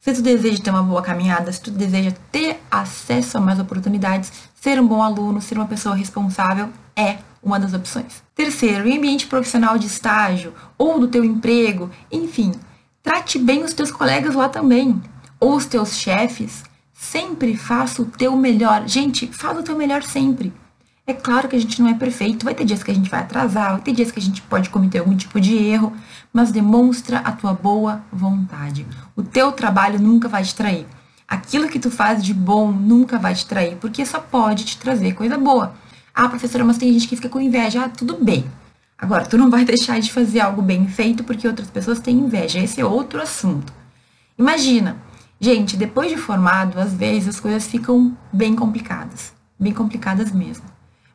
se 0.00 0.12
tu 0.14 0.22
deseja 0.22 0.62
ter 0.62 0.70
uma 0.70 0.82
boa 0.82 1.02
caminhada, 1.02 1.52
se 1.52 1.60
tu 1.60 1.70
deseja 1.70 2.12
ter 2.32 2.60
acesso 2.70 3.38
a 3.38 3.40
mais 3.40 3.60
oportunidades, 3.60 4.32
ser 4.54 4.80
um 4.80 4.86
bom 4.86 5.02
aluno, 5.02 5.40
ser 5.40 5.56
uma 5.56 5.66
pessoa 5.66 5.94
responsável, 5.94 6.70
é 6.96 7.18
uma 7.42 7.60
das 7.60 7.74
opções. 7.74 8.22
Terceiro, 8.34 8.88
em 8.88 8.98
ambiente 8.98 9.26
profissional 9.26 9.78
de 9.78 9.86
estágio 9.86 10.54
ou 10.76 10.98
do 10.98 11.08
teu 11.08 11.24
emprego, 11.24 11.90
enfim, 12.10 12.52
trate 13.02 13.38
bem 13.38 13.62
os 13.62 13.74
teus 13.74 13.90
colegas 13.90 14.34
lá 14.34 14.48
também, 14.48 15.00
ou 15.38 15.54
os 15.54 15.66
teus 15.66 15.94
chefes, 15.94 16.64
Sempre 17.00 17.56
faça 17.56 18.02
o 18.02 18.04
teu 18.04 18.36
melhor. 18.36 18.86
Gente, 18.86 19.26
faça 19.26 19.60
o 19.60 19.62
teu 19.62 19.74
melhor 19.74 20.02
sempre. 20.02 20.52
É 21.10 21.12
claro 21.12 21.48
que 21.48 21.56
a 21.56 21.58
gente 21.58 21.82
não 21.82 21.90
é 21.90 21.94
perfeito, 21.94 22.44
vai 22.44 22.54
ter 22.54 22.64
dias 22.64 22.84
que 22.84 22.90
a 22.92 22.94
gente 22.94 23.10
vai 23.10 23.18
atrasar, 23.18 23.72
vai 23.72 23.80
ter 23.80 23.92
dias 23.92 24.12
que 24.12 24.20
a 24.20 24.22
gente 24.22 24.40
pode 24.42 24.70
cometer 24.70 25.00
algum 25.00 25.16
tipo 25.16 25.40
de 25.40 25.56
erro, 25.56 25.92
mas 26.32 26.52
demonstra 26.52 27.18
a 27.18 27.32
tua 27.32 27.52
boa 27.52 28.00
vontade. 28.12 28.86
O 29.16 29.22
teu 29.24 29.50
trabalho 29.50 29.98
nunca 29.98 30.28
vai 30.28 30.44
te 30.44 30.54
trair. 30.54 30.86
Aquilo 31.26 31.68
que 31.68 31.80
tu 31.80 31.90
faz 31.90 32.22
de 32.22 32.32
bom 32.32 32.70
nunca 32.70 33.18
vai 33.18 33.34
te 33.34 33.44
trair, 33.44 33.76
porque 33.80 34.06
só 34.06 34.20
pode 34.20 34.64
te 34.64 34.78
trazer 34.78 35.14
coisa 35.14 35.36
boa. 35.36 35.74
Ah, 36.14 36.28
professora, 36.28 36.64
mas 36.64 36.78
tem 36.78 36.92
gente 36.92 37.08
que 37.08 37.16
fica 37.16 37.28
com 37.28 37.40
inveja. 37.40 37.86
Ah, 37.86 37.88
tudo 37.88 38.16
bem. 38.22 38.44
Agora, 38.96 39.26
tu 39.26 39.36
não 39.36 39.50
vai 39.50 39.64
deixar 39.66 39.98
de 39.98 40.12
fazer 40.12 40.38
algo 40.38 40.62
bem 40.62 40.86
feito 40.86 41.24
porque 41.24 41.48
outras 41.48 41.68
pessoas 41.68 41.98
têm 41.98 42.20
inveja. 42.20 42.60
Esse 42.60 42.80
é 42.80 42.84
outro 42.84 43.20
assunto. 43.20 43.72
Imagina, 44.38 44.96
Gente, 45.42 45.74
depois 45.74 46.10
de 46.10 46.18
formado, 46.18 46.78
às 46.78 46.92
vezes 46.92 47.30
as 47.30 47.40
coisas 47.40 47.66
ficam 47.66 48.14
bem 48.30 48.54
complicadas, 48.54 49.32
bem 49.58 49.72
complicadas 49.72 50.30
mesmo. 50.30 50.69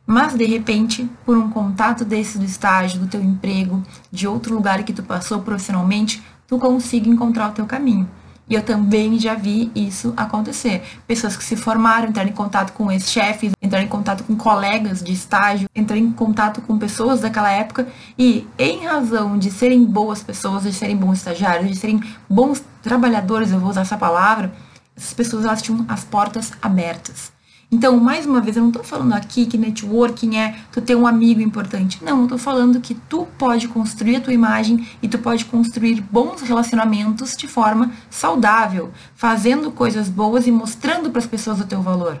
Mas 0.06 0.34
de 0.34 0.44
repente, 0.44 1.10
por 1.24 1.36
um 1.36 1.50
contato 1.50 2.04
desse 2.04 2.38
do 2.38 2.44
estágio, 2.44 3.00
do 3.00 3.08
teu 3.08 3.20
emprego, 3.20 3.82
de 4.12 4.28
outro 4.28 4.54
lugar 4.54 4.84
que 4.84 4.92
tu 4.92 5.02
passou 5.02 5.40
profissionalmente, 5.40 6.22
tu 6.46 6.58
consiga 6.58 7.08
encontrar 7.08 7.50
o 7.50 7.52
teu 7.52 7.66
caminho. 7.66 8.08
E 8.48 8.54
eu 8.54 8.62
também 8.62 9.18
já 9.18 9.34
vi 9.34 9.72
isso 9.74 10.14
acontecer. 10.16 10.80
Pessoas 11.04 11.36
que 11.36 11.42
se 11.42 11.56
formaram, 11.56 12.08
entraram 12.08 12.30
em 12.30 12.32
contato 12.32 12.72
com 12.72 12.92
ex-chefes, 12.92 13.52
entraram 13.60 13.84
em 13.84 13.88
contato 13.88 14.22
com 14.22 14.36
colegas 14.36 15.02
de 15.02 15.12
estágio, 15.12 15.68
entraram 15.74 16.00
em 16.00 16.12
contato 16.12 16.60
com 16.60 16.78
pessoas 16.78 17.22
daquela 17.22 17.50
época 17.50 17.88
e, 18.16 18.46
em 18.56 18.84
razão 18.84 19.36
de 19.36 19.50
serem 19.50 19.84
boas 19.84 20.22
pessoas, 20.22 20.62
de 20.62 20.72
serem 20.72 20.96
bons 20.96 21.18
estagiários, 21.18 21.68
de 21.68 21.76
serem 21.76 22.00
bons 22.30 22.62
trabalhadores, 22.80 23.50
eu 23.50 23.58
vou 23.58 23.70
usar 23.70 23.80
essa 23.80 23.98
palavra, 23.98 24.52
essas 24.96 25.12
pessoas 25.12 25.44
elas 25.44 25.60
tinham 25.60 25.84
as 25.88 26.04
portas 26.04 26.52
abertas. 26.62 27.35
Então, 27.70 27.96
mais 27.98 28.24
uma 28.24 28.40
vez, 28.40 28.56
eu 28.56 28.62
não 28.62 28.70
estou 28.70 28.84
falando 28.84 29.12
aqui 29.12 29.44
que 29.44 29.58
networking 29.58 30.36
é 30.36 30.56
tu 30.70 30.80
ter 30.80 30.94
um 30.94 31.06
amigo 31.06 31.40
importante. 31.40 32.02
Não, 32.02 32.18
eu 32.18 32.24
estou 32.24 32.38
falando 32.38 32.80
que 32.80 32.94
tu 32.94 33.26
pode 33.36 33.66
construir 33.66 34.16
a 34.16 34.20
tua 34.20 34.32
imagem 34.32 34.86
e 35.02 35.08
tu 35.08 35.18
pode 35.18 35.44
construir 35.44 36.00
bons 36.00 36.42
relacionamentos 36.42 37.36
de 37.36 37.48
forma 37.48 37.90
saudável, 38.08 38.92
fazendo 39.16 39.72
coisas 39.72 40.08
boas 40.08 40.46
e 40.46 40.52
mostrando 40.52 41.10
para 41.10 41.18
as 41.18 41.26
pessoas 41.26 41.60
o 41.60 41.66
teu 41.66 41.82
valor. 41.82 42.20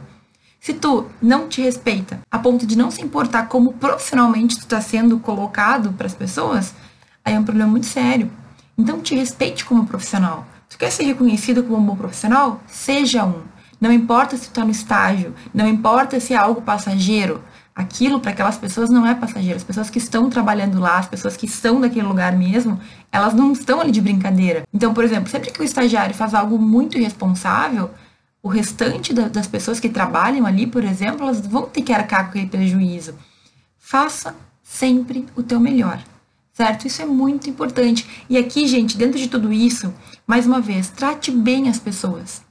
Se 0.58 0.74
tu 0.74 1.06
não 1.22 1.46
te 1.46 1.62
respeita 1.62 2.20
a 2.28 2.40
ponto 2.40 2.66
de 2.66 2.76
não 2.76 2.90
se 2.90 3.00
importar 3.00 3.46
como 3.46 3.74
profissionalmente 3.74 4.56
tu 4.56 4.62
está 4.62 4.80
sendo 4.80 5.16
colocado 5.20 5.92
para 5.92 6.08
as 6.08 6.14
pessoas, 6.14 6.74
aí 7.24 7.34
é 7.34 7.38
um 7.38 7.44
problema 7.44 7.70
muito 7.70 7.86
sério. 7.86 8.32
Então, 8.76 9.00
te 9.00 9.14
respeite 9.14 9.64
como 9.64 9.86
profissional. 9.86 10.44
Tu 10.68 10.76
quer 10.76 10.90
ser 10.90 11.04
reconhecido 11.04 11.62
como 11.62 11.76
um 11.76 11.86
bom 11.86 11.94
profissional? 11.94 12.60
Seja 12.66 13.24
um. 13.24 13.42
Não 13.80 13.92
importa 13.92 14.36
se 14.36 14.44
está 14.44 14.64
no 14.64 14.70
estágio, 14.70 15.34
não 15.52 15.68
importa 15.68 16.18
se 16.18 16.32
é 16.32 16.36
algo 16.36 16.62
passageiro. 16.62 17.42
Aquilo 17.74 18.20
para 18.20 18.30
aquelas 18.30 18.56
pessoas 18.56 18.88
não 18.88 19.06
é 19.06 19.14
passageiro. 19.14 19.58
As 19.58 19.64
pessoas 19.64 19.90
que 19.90 19.98
estão 19.98 20.30
trabalhando 20.30 20.80
lá, 20.80 20.98
as 20.98 21.08
pessoas 21.08 21.36
que 21.36 21.44
estão 21.44 21.78
naquele 21.78 22.06
lugar 22.06 22.32
mesmo, 22.32 22.80
elas 23.12 23.34
não 23.34 23.52
estão 23.52 23.80
ali 23.80 23.90
de 23.90 24.00
brincadeira. 24.00 24.62
Então, 24.72 24.94
por 24.94 25.04
exemplo, 25.04 25.28
sempre 25.28 25.50
que 25.50 25.60
o 25.60 25.64
estagiário 25.64 26.14
faz 26.14 26.32
algo 26.32 26.58
muito 26.58 26.96
irresponsável, 26.96 27.90
o 28.42 28.48
restante 28.48 29.12
das 29.12 29.46
pessoas 29.46 29.78
que 29.78 29.88
trabalham 29.88 30.46
ali, 30.46 30.66
por 30.66 30.84
exemplo, 30.84 31.24
elas 31.24 31.40
vão 31.40 31.62
ter 31.66 31.82
que 31.82 31.92
arcar 31.92 32.24
com 32.24 32.30
aquele 32.30 32.46
prejuízo. 32.46 33.14
Faça 33.76 34.34
sempre 34.62 35.26
o 35.36 35.42
teu 35.42 35.60
melhor, 35.60 36.02
certo? 36.52 36.86
Isso 36.86 37.02
é 37.02 37.04
muito 37.04 37.50
importante. 37.50 38.24
E 38.30 38.38
aqui, 38.38 38.66
gente, 38.68 38.96
dentro 38.96 39.18
de 39.18 39.28
tudo 39.28 39.52
isso, 39.52 39.92
mais 40.26 40.46
uma 40.46 40.60
vez, 40.60 40.88
trate 40.88 41.30
bem 41.30 41.68
as 41.68 41.78
pessoas. 41.78 42.45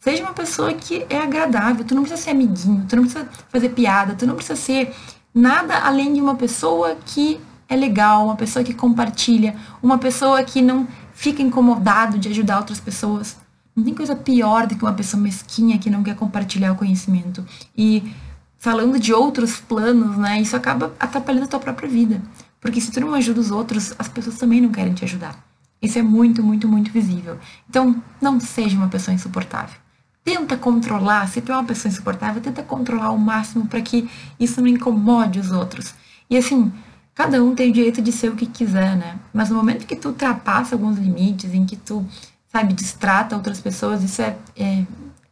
Seja 0.00 0.22
uma 0.22 0.32
pessoa 0.32 0.72
que 0.72 1.04
é 1.10 1.18
agradável. 1.18 1.84
Tu 1.84 1.94
não 1.94 2.02
precisa 2.02 2.22
ser 2.22 2.30
amiguinho, 2.30 2.86
tu 2.88 2.96
não 2.96 3.02
precisa 3.02 3.28
fazer 3.48 3.70
piada, 3.70 4.14
tu 4.14 4.26
não 4.26 4.36
precisa 4.36 4.56
ser 4.56 4.94
nada 5.34 5.76
além 5.78 6.12
de 6.14 6.20
uma 6.20 6.36
pessoa 6.36 6.96
que 7.04 7.40
é 7.68 7.76
legal, 7.76 8.24
uma 8.24 8.36
pessoa 8.36 8.64
que 8.64 8.72
compartilha, 8.72 9.56
uma 9.82 9.98
pessoa 9.98 10.42
que 10.42 10.62
não 10.62 10.86
fica 11.12 11.42
incomodado 11.42 12.18
de 12.18 12.28
ajudar 12.28 12.58
outras 12.58 12.80
pessoas. 12.80 13.36
Não 13.74 13.84
tem 13.84 13.94
coisa 13.94 14.14
pior 14.14 14.66
do 14.66 14.76
que 14.76 14.82
uma 14.82 14.94
pessoa 14.94 15.22
mesquinha 15.22 15.78
que 15.78 15.90
não 15.90 16.02
quer 16.02 16.14
compartilhar 16.14 16.72
o 16.72 16.76
conhecimento. 16.76 17.44
E 17.76 18.12
falando 18.56 18.98
de 18.98 19.12
outros 19.12 19.60
planos, 19.60 20.16
né, 20.16 20.40
isso 20.40 20.56
acaba 20.56 20.92
atrapalhando 20.98 21.44
a 21.44 21.48
tua 21.48 21.60
própria 21.60 21.88
vida. 21.88 22.22
Porque 22.60 22.80
se 22.80 22.90
tu 22.90 23.00
não 23.00 23.14
ajuda 23.14 23.40
os 23.40 23.50
outros, 23.50 23.94
as 23.98 24.08
pessoas 24.08 24.36
também 24.36 24.60
não 24.60 24.70
querem 24.70 24.94
te 24.94 25.04
ajudar. 25.04 25.44
Isso 25.82 25.98
é 25.98 26.02
muito, 26.02 26.42
muito, 26.42 26.66
muito 26.66 26.90
visível. 26.90 27.38
Então, 27.68 28.02
não 28.20 28.40
seja 28.40 28.76
uma 28.76 28.88
pessoa 28.88 29.14
insuportável 29.14 29.87
tenta 30.28 30.58
controlar, 30.58 31.26
se 31.26 31.40
tu 31.40 31.52
é 31.52 31.54
uma 31.54 31.64
pessoa 31.64 31.90
insuportável, 31.90 32.42
tenta 32.42 32.62
controlar 32.62 33.06
ao 33.06 33.16
máximo 33.16 33.66
para 33.66 33.80
que 33.80 34.10
isso 34.38 34.60
não 34.60 34.68
incomode 34.68 35.40
os 35.40 35.50
outros. 35.50 35.94
E 36.28 36.36
assim, 36.36 36.70
cada 37.14 37.42
um 37.42 37.54
tem 37.54 37.70
o 37.70 37.72
direito 37.72 38.02
de 38.02 38.12
ser 38.12 38.28
o 38.28 38.36
que 38.36 38.44
quiser, 38.44 38.94
né? 38.94 39.18
Mas 39.32 39.48
no 39.48 39.56
momento 39.56 39.86
que 39.86 39.96
tu 39.96 40.08
ultrapassa 40.08 40.74
alguns 40.74 40.98
limites, 40.98 41.54
em 41.54 41.64
que 41.64 41.76
tu, 41.76 42.06
sabe, 42.52 42.74
distrata 42.74 43.34
outras 43.34 43.58
pessoas, 43.58 44.02
isso 44.02 44.20
é, 44.20 44.36
é 44.54 44.84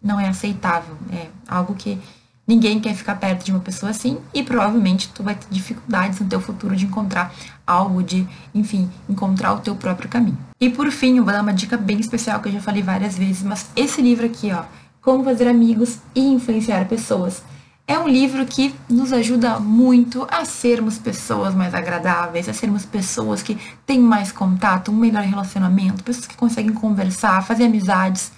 não 0.02 0.18
é 0.18 0.28
aceitável. 0.28 0.96
É 1.12 1.26
algo 1.46 1.74
que 1.74 1.98
ninguém 2.46 2.80
quer 2.80 2.94
ficar 2.94 3.16
perto 3.16 3.44
de 3.44 3.50
uma 3.50 3.60
pessoa 3.60 3.90
assim 3.90 4.18
e 4.32 4.42
provavelmente 4.42 5.10
tu 5.12 5.22
vai 5.22 5.34
ter 5.34 5.46
dificuldades 5.50 6.20
no 6.20 6.26
teu 6.26 6.40
futuro 6.40 6.74
de 6.74 6.86
encontrar 6.86 7.34
algo, 7.66 8.02
de, 8.02 8.26
enfim, 8.54 8.88
encontrar 9.08 9.52
o 9.52 9.58
teu 9.58 9.74
próprio 9.74 10.08
caminho. 10.08 10.38
E 10.58 10.70
por 10.70 10.90
fim, 10.90 11.18
eu 11.18 11.24
vou 11.24 11.32
dar 11.32 11.42
uma 11.42 11.52
dica 11.52 11.76
bem 11.76 11.98
especial 11.98 12.40
que 12.40 12.48
eu 12.48 12.52
já 12.52 12.60
falei 12.60 12.82
várias 12.82 13.18
vezes, 13.18 13.42
mas 13.42 13.68
esse 13.76 14.00
livro 14.00 14.24
aqui, 14.24 14.52
ó, 14.52 14.62
como 15.06 15.22
Fazer 15.22 15.46
Amigos 15.46 16.00
e 16.16 16.20
Influenciar 16.20 16.88
Pessoas. 16.88 17.40
É 17.86 17.96
um 17.96 18.08
livro 18.08 18.44
que 18.44 18.74
nos 18.90 19.12
ajuda 19.12 19.60
muito 19.60 20.26
a 20.28 20.44
sermos 20.44 20.98
pessoas 20.98 21.54
mais 21.54 21.72
agradáveis, 21.74 22.48
a 22.48 22.52
sermos 22.52 22.84
pessoas 22.84 23.40
que 23.40 23.56
têm 23.86 24.00
mais 24.00 24.32
contato, 24.32 24.90
um 24.90 24.96
melhor 24.96 25.22
relacionamento, 25.22 26.02
pessoas 26.02 26.26
que 26.26 26.36
conseguem 26.36 26.72
conversar, 26.72 27.46
fazer 27.46 27.66
amizades. 27.66 28.32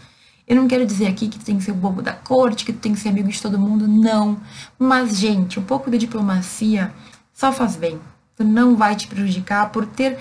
Eu 0.46 0.56
não 0.56 0.68
quero 0.68 0.84
dizer 0.84 1.06
aqui 1.06 1.28
que 1.28 1.38
tu 1.38 1.44
tem 1.46 1.56
que 1.56 1.64
ser 1.64 1.70
o 1.70 1.74
bobo 1.74 2.02
da 2.02 2.12
corte, 2.12 2.66
que 2.66 2.72
tu 2.74 2.80
tem 2.80 2.92
que 2.92 3.00
ser 3.00 3.08
amigo 3.08 3.30
de 3.30 3.40
todo 3.40 3.58
mundo, 3.58 3.88
não. 3.88 4.38
Mas, 4.78 5.16
gente, 5.16 5.58
um 5.58 5.64
pouco 5.64 5.90
de 5.90 5.96
diplomacia 5.96 6.92
só 7.32 7.50
faz 7.50 7.76
bem. 7.76 7.98
Tu 8.36 8.44
não 8.44 8.76
vai 8.76 8.94
te 8.94 9.08
prejudicar 9.08 9.70
por 9.70 9.86
ter 9.86 10.18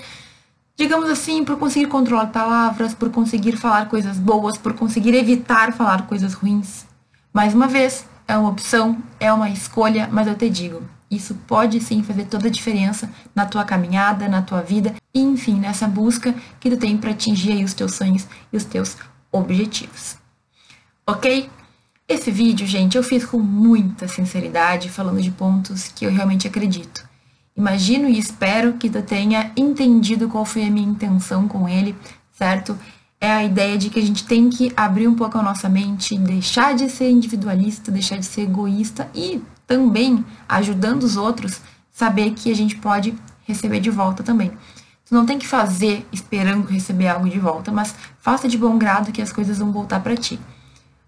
digamos 0.78 1.10
assim, 1.10 1.44
por 1.44 1.58
conseguir 1.58 1.88
controlar 1.88 2.28
palavras, 2.28 2.94
por 2.94 3.10
conseguir 3.10 3.56
falar 3.56 3.88
coisas 3.88 4.16
boas, 4.16 4.56
por 4.56 4.74
conseguir 4.74 5.12
evitar 5.12 5.72
falar 5.72 6.06
coisas 6.06 6.34
ruins. 6.34 6.86
Mais 7.34 7.52
uma 7.52 7.66
vez, 7.66 8.06
é 8.28 8.38
uma 8.38 8.48
opção, 8.48 8.96
é 9.18 9.32
uma 9.32 9.50
escolha, 9.50 10.08
mas 10.12 10.28
eu 10.28 10.36
te 10.36 10.48
digo, 10.48 10.80
isso 11.10 11.34
pode 11.48 11.80
sim 11.80 12.04
fazer 12.04 12.26
toda 12.26 12.46
a 12.46 12.50
diferença 12.50 13.10
na 13.34 13.44
tua 13.44 13.64
caminhada, 13.64 14.28
na 14.28 14.40
tua 14.40 14.62
vida 14.62 14.94
e, 15.12 15.20
enfim, 15.20 15.58
nessa 15.58 15.88
busca 15.88 16.32
que 16.60 16.70
tu 16.70 16.76
tem 16.76 16.96
para 16.96 17.10
atingir 17.10 17.64
os 17.64 17.74
teus 17.74 17.94
sonhos 17.94 18.28
e 18.52 18.56
os 18.56 18.64
teus 18.64 18.96
objetivos. 19.32 20.16
Ok? 21.04 21.50
Esse 22.06 22.30
vídeo, 22.30 22.66
gente, 22.66 22.96
eu 22.96 23.02
fiz 23.02 23.24
com 23.26 23.38
muita 23.38 24.06
sinceridade, 24.06 24.88
falando 24.88 25.20
de 25.20 25.30
pontos 25.30 25.88
que 25.88 26.06
eu 26.06 26.10
realmente 26.12 26.46
acredito. 26.46 27.07
Imagino 27.58 28.08
e 28.08 28.16
espero 28.16 28.74
que 28.74 28.88
tu 28.88 29.02
tenha 29.02 29.50
entendido 29.56 30.28
qual 30.28 30.44
foi 30.44 30.62
a 30.62 30.70
minha 30.70 30.88
intenção 30.88 31.48
com 31.48 31.68
ele, 31.68 31.92
certo? 32.30 32.78
É 33.20 33.32
a 33.32 33.42
ideia 33.42 33.76
de 33.76 33.90
que 33.90 33.98
a 33.98 34.02
gente 34.02 34.24
tem 34.24 34.48
que 34.48 34.72
abrir 34.76 35.08
um 35.08 35.16
pouco 35.16 35.36
a 35.36 35.42
nossa 35.42 35.68
mente, 35.68 36.16
deixar 36.16 36.72
de 36.76 36.88
ser 36.88 37.10
individualista, 37.10 37.90
deixar 37.90 38.16
de 38.16 38.26
ser 38.26 38.42
egoísta 38.42 39.10
e 39.12 39.42
também 39.66 40.24
ajudando 40.48 41.02
os 41.02 41.16
outros, 41.16 41.60
saber 41.90 42.30
que 42.30 42.48
a 42.48 42.54
gente 42.54 42.76
pode 42.76 43.12
receber 43.44 43.80
de 43.80 43.90
volta 43.90 44.22
também. 44.22 44.52
Tu 45.04 45.12
não 45.12 45.26
tem 45.26 45.36
que 45.36 45.48
fazer 45.48 46.06
esperando 46.12 46.64
receber 46.64 47.08
algo 47.08 47.28
de 47.28 47.40
volta, 47.40 47.72
mas 47.72 47.92
faça 48.20 48.46
de 48.46 48.56
bom 48.56 48.78
grado 48.78 49.10
que 49.10 49.20
as 49.20 49.32
coisas 49.32 49.58
vão 49.58 49.72
voltar 49.72 49.98
para 49.98 50.14
ti. 50.14 50.38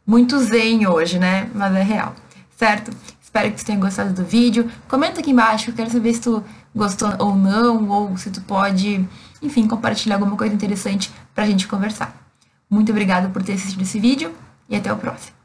Muito 0.04 0.36
zen 0.40 0.84
hoje, 0.88 1.16
né? 1.16 1.48
Mas 1.54 1.76
é 1.76 1.82
real, 1.84 2.12
certo? 2.56 2.90
Espero 3.30 3.52
que 3.52 3.60
você 3.60 3.66
tenha 3.66 3.78
gostado 3.78 4.12
do 4.12 4.24
vídeo. 4.24 4.68
Comenta 4.88 5.20
aqui 5.20 5.30
embaixo, 5.30 5.70
eu 5.70 5.74
quero 5.74 5.88
saber 5.88 6.12
se 6.14 6.20
tu 6.20 6.42
gostou 6.74 7.14
ou 7.20 7.36
não, 7.36 7.88
ou 7.88 8.16
se 8.16 8.28
tu 8.28 8.40
pode, 8.40 9.08
enfim, 9.40 9.68
compartilhar 9.68 10.16
alguma 10.16 10.36
coisa 10.36 10.52
interessante 10.52 11.12
pra 11.32 11.46
gente 11.46 11.68
conversar. 11.68 12.12
Muito 12.68 12.90
obrigada 12.90 13.28
por 13.28 13.40
ter 13.40 13.52
assistido 13.52 13.82
esse 13.82 14.00
vídeo 14.00 14.34
e 14.68 14.74
até 14.74 14.92
o 14.92 14.96
próximo. 14.96 15.39